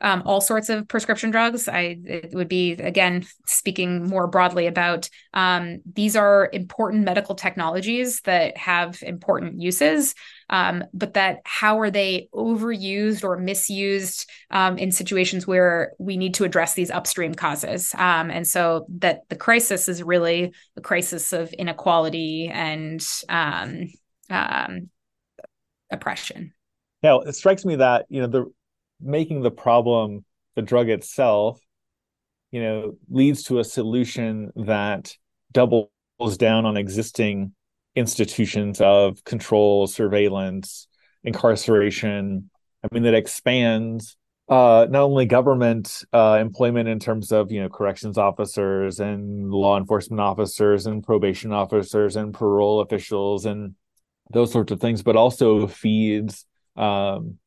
[0.00, 1.68] um, all sorts of prescription drugs.
[1.68, 8.20] I it would be again speaking more broadly about um, these are important medical technologies
[8.22, 10.14] that have important uses,
[10.50, 16.34] um, but that how are they overused or misused um, in situations where we need
[16.34, 21.32] to address these upstream causes, um, and so that the crisis is really a crisis
[21.32, 23.88] of inequality and um,
[25.90, 26.52] oppression.
[27.02, 28.52] Yeah, it strikes me that you know the
[29.00, 30.24] making the problem
[30.56, 31.60] the drug itself
[32.50, 35.14] you know leads to a solution that
[35.52, 35.90] doubles
[36.36, 37.52] down on existing
[37.94, 40.86] institutions of control surveillance
[41.24, 42.50] incarceration.
[42.84, 44.16] I mean that expands
[44.48, 49.76] uh, not only government uh, employment in terms of you know corrections officers and law
[49.76, 53.74] enforcement officers and probation officers and parole officials and
[54.30, 56.46] those sorts of things, but also feeds
[56.76, 57.38] um,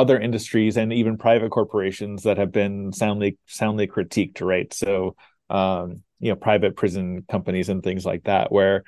[0.00, 4.72] other industries and even private corporations that have been soundly soundly critiqued right?
[4.72, 5.14] So
[5.50, 8.84] um, you know private prison companies and things like that where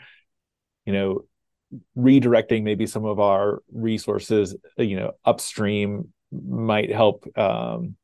[0.87, 1.25] you know
[1.97, 7.97] redirecting maybe some of our resources you know upstream might help um,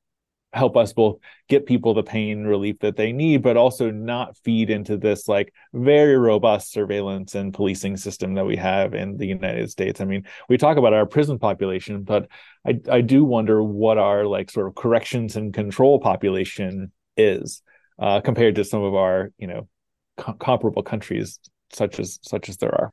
[0.53, 1.19] help us both
[1.49, 5.53] get people the pain relief that they need but also not feed into this like
[5.75, 10.01] very robust surveillance and policing system that we have in the United States.
[10.01, 12.29] I mean, we talk about our prison population, but
[12.67, 17.63] I I do wonder what our like sort of corrections and control population is
[17.99, 19.69] uh, compared to some of our, you know,
[20.17, 21.39] co- comparable countries
[21.73, 22.93] such as such as there are.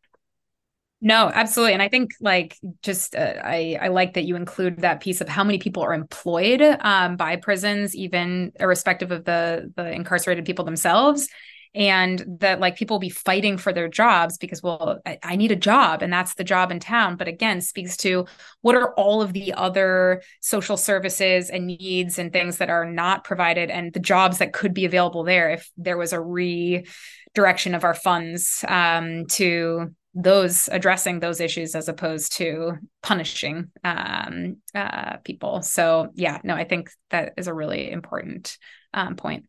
[1.02, 1.74] No, absolutely.
[1.74, 5.30] And I think like just uh, I I like that you include that piece of
[5.30, 10.66] how many people are employed um, by prisons, even irrespective of the the incarcerated people
[10.66, 11.28] themselves.
[11.76, 15.52] And that like people will be fighting for their jobs because, well, I, I need
[15.52, 17.18] a job and that's the job in town.
[17.18, 18.28] But again, speaks to
[18.62, 23.26] what are all of the other social services and needs and things that are not
[23.26, 27.84] provided and the jobs that could be available there if there was a redirection of
[27.84, 35.61] our funds um, to those addressing those issues as opposed to punishing um, uh, people.
[35.61, 38.57] So yeah, no, I think that is a really important
[38.93, 39.45] um, point.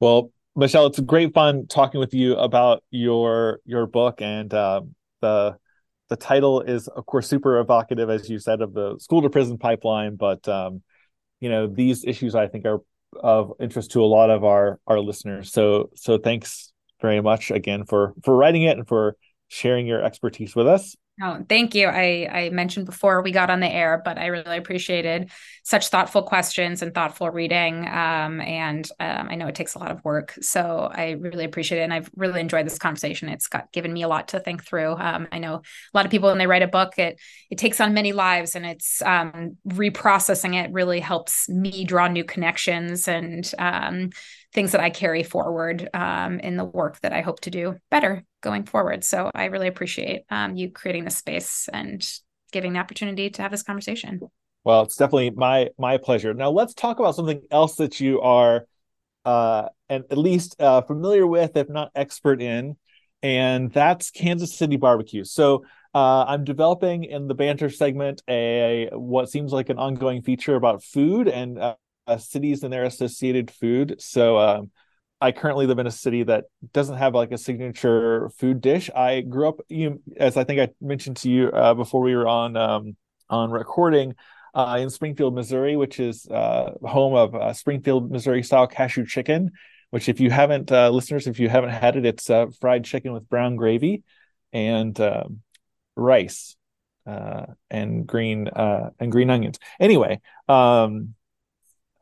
[0.00, 4.80] Well, Michelle, it's great fun talking with you about your your book and uh,
[5.20, 5.56] the
[6.08, 9.58] the title is of course super evocative as you said of the school to prison
[9.58, 10.82] pipeline, but um,
[11.40, 12.80] you know these issues I think are
[13.22, 15.52] of interest to a lot of our our listeners.
[15.52, 16.72] So so thanks
[17.02, 19.16] very much again for for writing it and for
[19.50, 20.96] sharing your expertise with us.
[21.22, 21.86] Oh, thank you.
[21.86, 25.30] I, I mentioned before we got on the air, but I really appreciated
[25.62, 27.86] such thoughtful questions and thoughtful reading.
[27.86, 30.32] Um, and um, I know it takes a lot of work.
[30.40, 31.82] So I really appreciate it.
[31.82, 33.28] And I've really enjoyed this conversation.
[33.28, 34.92] It's got given me a lot to think through.
[34.92, 37.20] Um, I know a lot of people, when they write a book, it,
[37.50, 42.24] it takes on many lives and it's um, reprocessing it really helps me draw new
[42.24, 44.08] connections and um,
[44.52, 48.24] things that I carry forward um, in the work that I hope to do better
[48.40, 49.04] going forward.
[49.04, 52.06] So I really appreciate um, you creating this space and
[52.52, 54.20] giving the opportunity to have this conversation.
[54.64, 56.34] Well, it's definitely my my pleasure.
[56.34, 58.66] Now let's talk about something else that you are
[59.24, 62.76] uh, and at least uh, familiar with, if not expert in,
[63.22, 65.24] and that's Kansas City barbecue.
[65.24, 70.56] So uh, I'm developing in the banter segment a what seems like an ongoing feature
[70.56, 71.76] about food and uh,
[72.06, 73.96] uh, cities and their associated food.
[73.98, 74.70] So um,
[75.20, 78.90] I currently live in a city that doesn't have like a signature food dish.
[78.94, 82.28] I grew up, you as I think I mentioned to you uh, before we were
[82.28, 82.96] on um,
[83.28, 84.14] on recording.
[84.52, 89.52] Uh, in Springfield, Missouri, which is uh, home of uh, Springfield, Missouri style cashew chicken.
[89.90, 92.30] Which, if you haven't, uh, listeners, if you haven't had it, it's
[92.60, 94.02] fried chicken with brown gravy
[94.52, 95.40] and um,
[95.96, 96.56] rice
[97.06, 99.58] uh, and green uh, and green onions.
[99.78, 101.14] Anyway, um,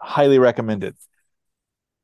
[0.01, 0.95] highly recommended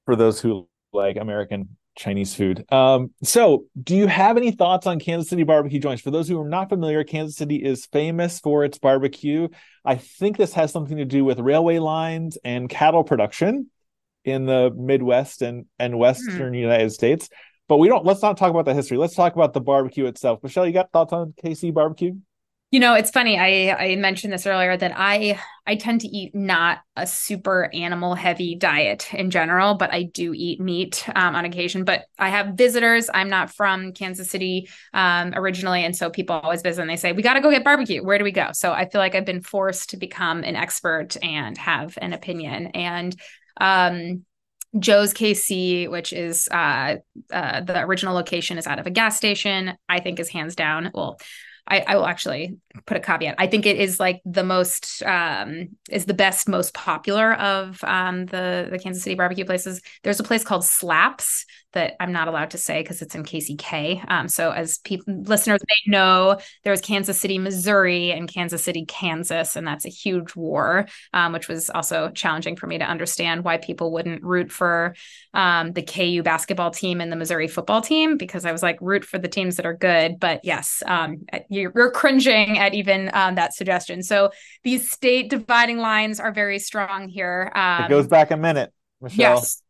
[0.05, 2.70] for those who like American Chinese food.
[2.72, 6.03] Um, so, do you have any thoughts on Kansas City barbecue joints?
[6.03, 9.49] For those who are not familiar, Kansas City is famous for its barbecue.
[9.84, 13.70] I think this has something to do with railway lines and cattle production
[14.24, 16.59] in the Midwest and and Western mm.
[16.59, 17.28] United States.
[17.68, 18.05] But we don't.
[18.05, 18.99] Let's not talk about the history.
[18.99, 20.40] Let's talk about the barbecue itself.
[20.42, 22.14] Michelle, you got thoughts on KC barbecue?
[22.75, 23.39] You know, it's funny.
[23.39, 28.16] I I mentioned this earlier that I I tend to eat not a super animal
[28.16, 31.85] heavy diet in general, but I do eat meat um, on occasion.
[31.85, 33.09] But I have visitors.
[33.14, 37.12] I'm not from Kansas City um, originally, and so people always visit and they say
[37.12, 38.03] we got to go get barbecue.
[38.03, 38.49] Where do we go?
[38.55, 42.66] So I feel like I've been forced to become an expert and have an opinion.
[42.75, 43.14] And
[43.61, 44.25] um,
[44.81, 46.97] Joe's KC, which is uh,
[47.33, 49.75] uh, the original location, is out of a gas station.
[49.89, 50.91] I think is hands down.
[50.93, 51.20] Well,
[51.67, 53.37] I, I will actually put a caveat.
[53.39, 58.27] I think it is like the most um, is the best, most popular of um,
[58.27, 59.81] the the Kansas City barbecue places.
[60.03, 64.05] There's a place called Slaps that I'm not allowed to say because it's in KCK.
[64.11, 68.85] Um, so as people listeners may know, there was Kansas City, Missouri, and Kansas City,
[68.87, 73.45] Kansas, and that's a huge war, um, which was also challenging for me to understand
[73.45, 74.95] why people wouldn't root for
[75.35, 79.05] um, the KU basketball team and the Missouri football team because I was like root
[79.05, 80.18] for the teams that are good.
[80.18, 84.03] But yes, um, you're, you're, cringing at even um, that suggestion.
[84.03, 84.31] So
[84.62, 87.53] these state dividing lines are very strong here.
[87.55, 89.37] it goes um, back a minute, Michelle.
[89.37, 89.64] Yes.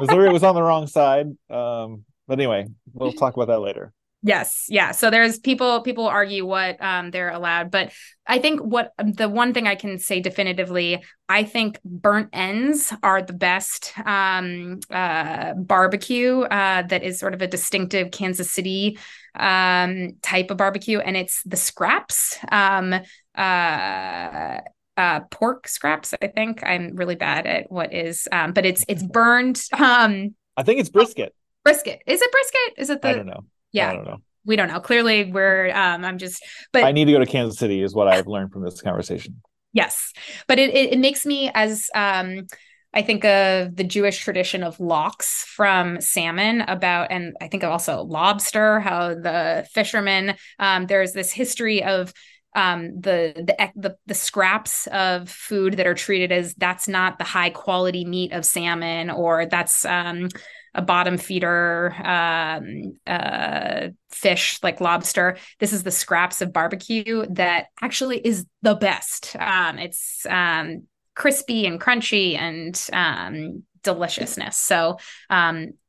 [0.00, 1.26] Missouri was on the wrong side.
[1.50, 3.92] Um, but anyway, we'll talk about that later.
[4.22, 4.90] Yes, yeah.
[4.90, 7.92] So there's people people argue what um, they're allowed, but
[8.26, 13.22] I think what the one thing I can say definitively, I think burnt ends are
[13.22, 18.98] the best um, uh, barbecue uh, that is sort of a distinctive Kansas City
[19.38, 22.36] um, type of barbecue, and it's the scraps.
[22.50, 22.94] Um,
[23.36, 24.58] uh,
[24.96, 26.14] uh, pork scraps.
[26.20, 29.62] I think I'm really bad at what is, um, but it's it's burned.
[29.72, 31.34] Um, I think it's brisket.
[31.64, 32.74] Brisket is it brisket?
[32.78, 33.08] Is it the?
[33.08, 33.44] I don't know.
[33.72, 34.18] Yeah, I don't know.
[34.44, 34.80] We don't know.
[34.80, 35.70] Clearly, we're.
[35.74, 36.44] Um, I'm just.
[36.72, 37.82] But I need to go to Kansas City.
[37.82, 39.42] Is what I've learned from this conversation.
[39.72, 40.12] Yes,
[40.46, 42.46] but it it, it makes me as um.
[42.94, 47.70] I think of the Jewish tradition of lox from salmon about, and I think of
[47.70, 52.14] also lobster, how the fishermen, um, there's this history of
[52.56, 57.24] um, the, the the the scraps of food that are treated as that's not the
[57.24, 60.28] high quality meat of salmon or that's um,
[60.74, 65.36] a bottom feeder um, uh, fish like lobster.
[65.60, 69.36] This is the scraps of barbecue that actually is the best.
[69.38, 70.84] Um, it's um,
[71.14, 74.56] crispy and crunchy and um, deliciousness.
[74.56, 74.96] So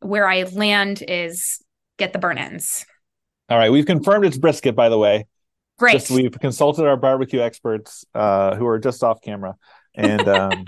[0.02, 1.64] where I land is
[1.98, 2.86] get the burn ends.
[3.50, 5.26] All right, we've confirmed it's brisket, by the way.
[5.78, 5.94] Great.
[5.94, 9.56] Just, we've consulted our barbecue experts uh, who are just off camera,
[9.94, 10.66] and um,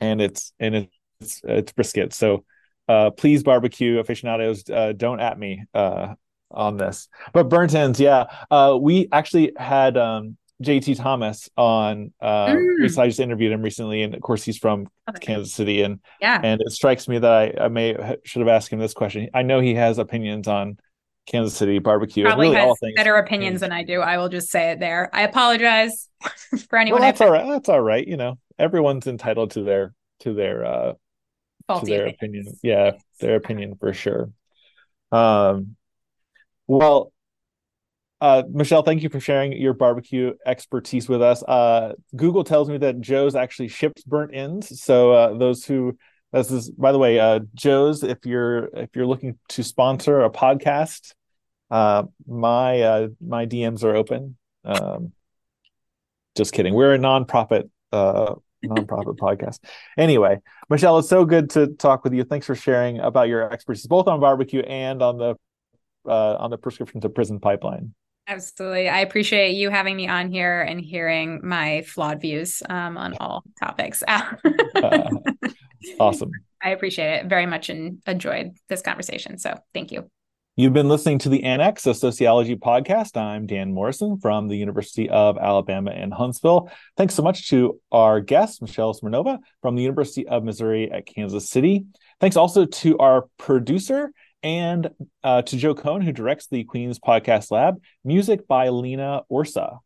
[0.00, 0.74] and it's and
[1.20, 2.12] it's it's brisket.
[2.12, 2.44] So
[2.88, 6.14] uh, please, barbecue aficionados, uh, don't at me uh,
[6.50, 7.08] on this.
[7.32, 8.24] But burnt ends, yeah.
[8.50, 12.12] Uh, we actually had um, JT Thomas on.
[12.20, 12.98] Uh, mm.
[12.98, 15.18] I just interviewed him recently, and of course he's from okay.
[15.20, 18.72] Kansas City, and yeah, and it strikes me that I, I may should have asked
[18.72, 19.28] him this question.
[19.34, 20.78] I know he has opinions on
[21.30, 22.24] Kansas City barbecue.
[22.24, 24.00] Probably really has better opinions than I do.
[24.00, 25.08] I will just say it there.
[25.12, 26.08] I apologize
[26.68, 27.00] for anyone.
[27.00, 27.46] Well, that's all right.
[27.48, 28.06] That's all right.
[28.06, 30.92] You know, everyone's entitled to their to their uh
[31.78, 32.46] to their opinion.
[32.62, 34.30] Yeah, their opinion for sure.
[35.12, 35.76] Um,
[36.66, 37.12] well,
[38.20, 41.42] uh, Michelle, thank you for sharing your barbecue expertise with us.
[41.42, 44.82] Uh, Google tells me that Joe's actually ships burnt ends.
[44.82, 45.96] So uh, those who
[46.32, 48.02] this is, by the way, uh, Joe's.
[48.02, 51.12] If you're if you're looking to sponsor a podcast,
[51.70, 54.36] uh, my uh, my DMs are open.
[54.64, 55.12] Um,
[56.36, 56.74] just kidding.
[56.74, 59.60] We're a nonprofit uh, nonprofit podcast.
[59.96, 62.24] Anyway, Michelle, it's so good to talk with you.
[62.24, 65.34] Thanks for sharing about your expertise, both on barbecue and on the
[66.06, 67.94] uh, on the prescription to prison pipeline.
[68.26, 68.88] Absolutely.
[68.88, 73.42] I appreciate you having me on here and hearing my flawed views um, on all
[73.58, 74.04] topics.
[75.98, 76.30] awesome.
[76.62, 79.36] I appreciate it very much and enjoyed this conversation.
[79.38, 80.08] So thank you.
[80.60, 83.16] You've been listening to the Annex, a sociology podcast.
[83.16, 86.70] I'm Dan Morrison from the University of Alabama in Huntsville.
[86.98, 91.48] Thanks so much to our guest, Michelle Smirnova from the University of Missouri at Kansas
[91.48, 91.86] City.
[92.20, 94.90] Thanks also to our producer and
[95.24, 97.80] uh, to Joe Cohen, who directs the Queen's Podcast Lab.
[98.04, 99.78] Music by Lena Orsa.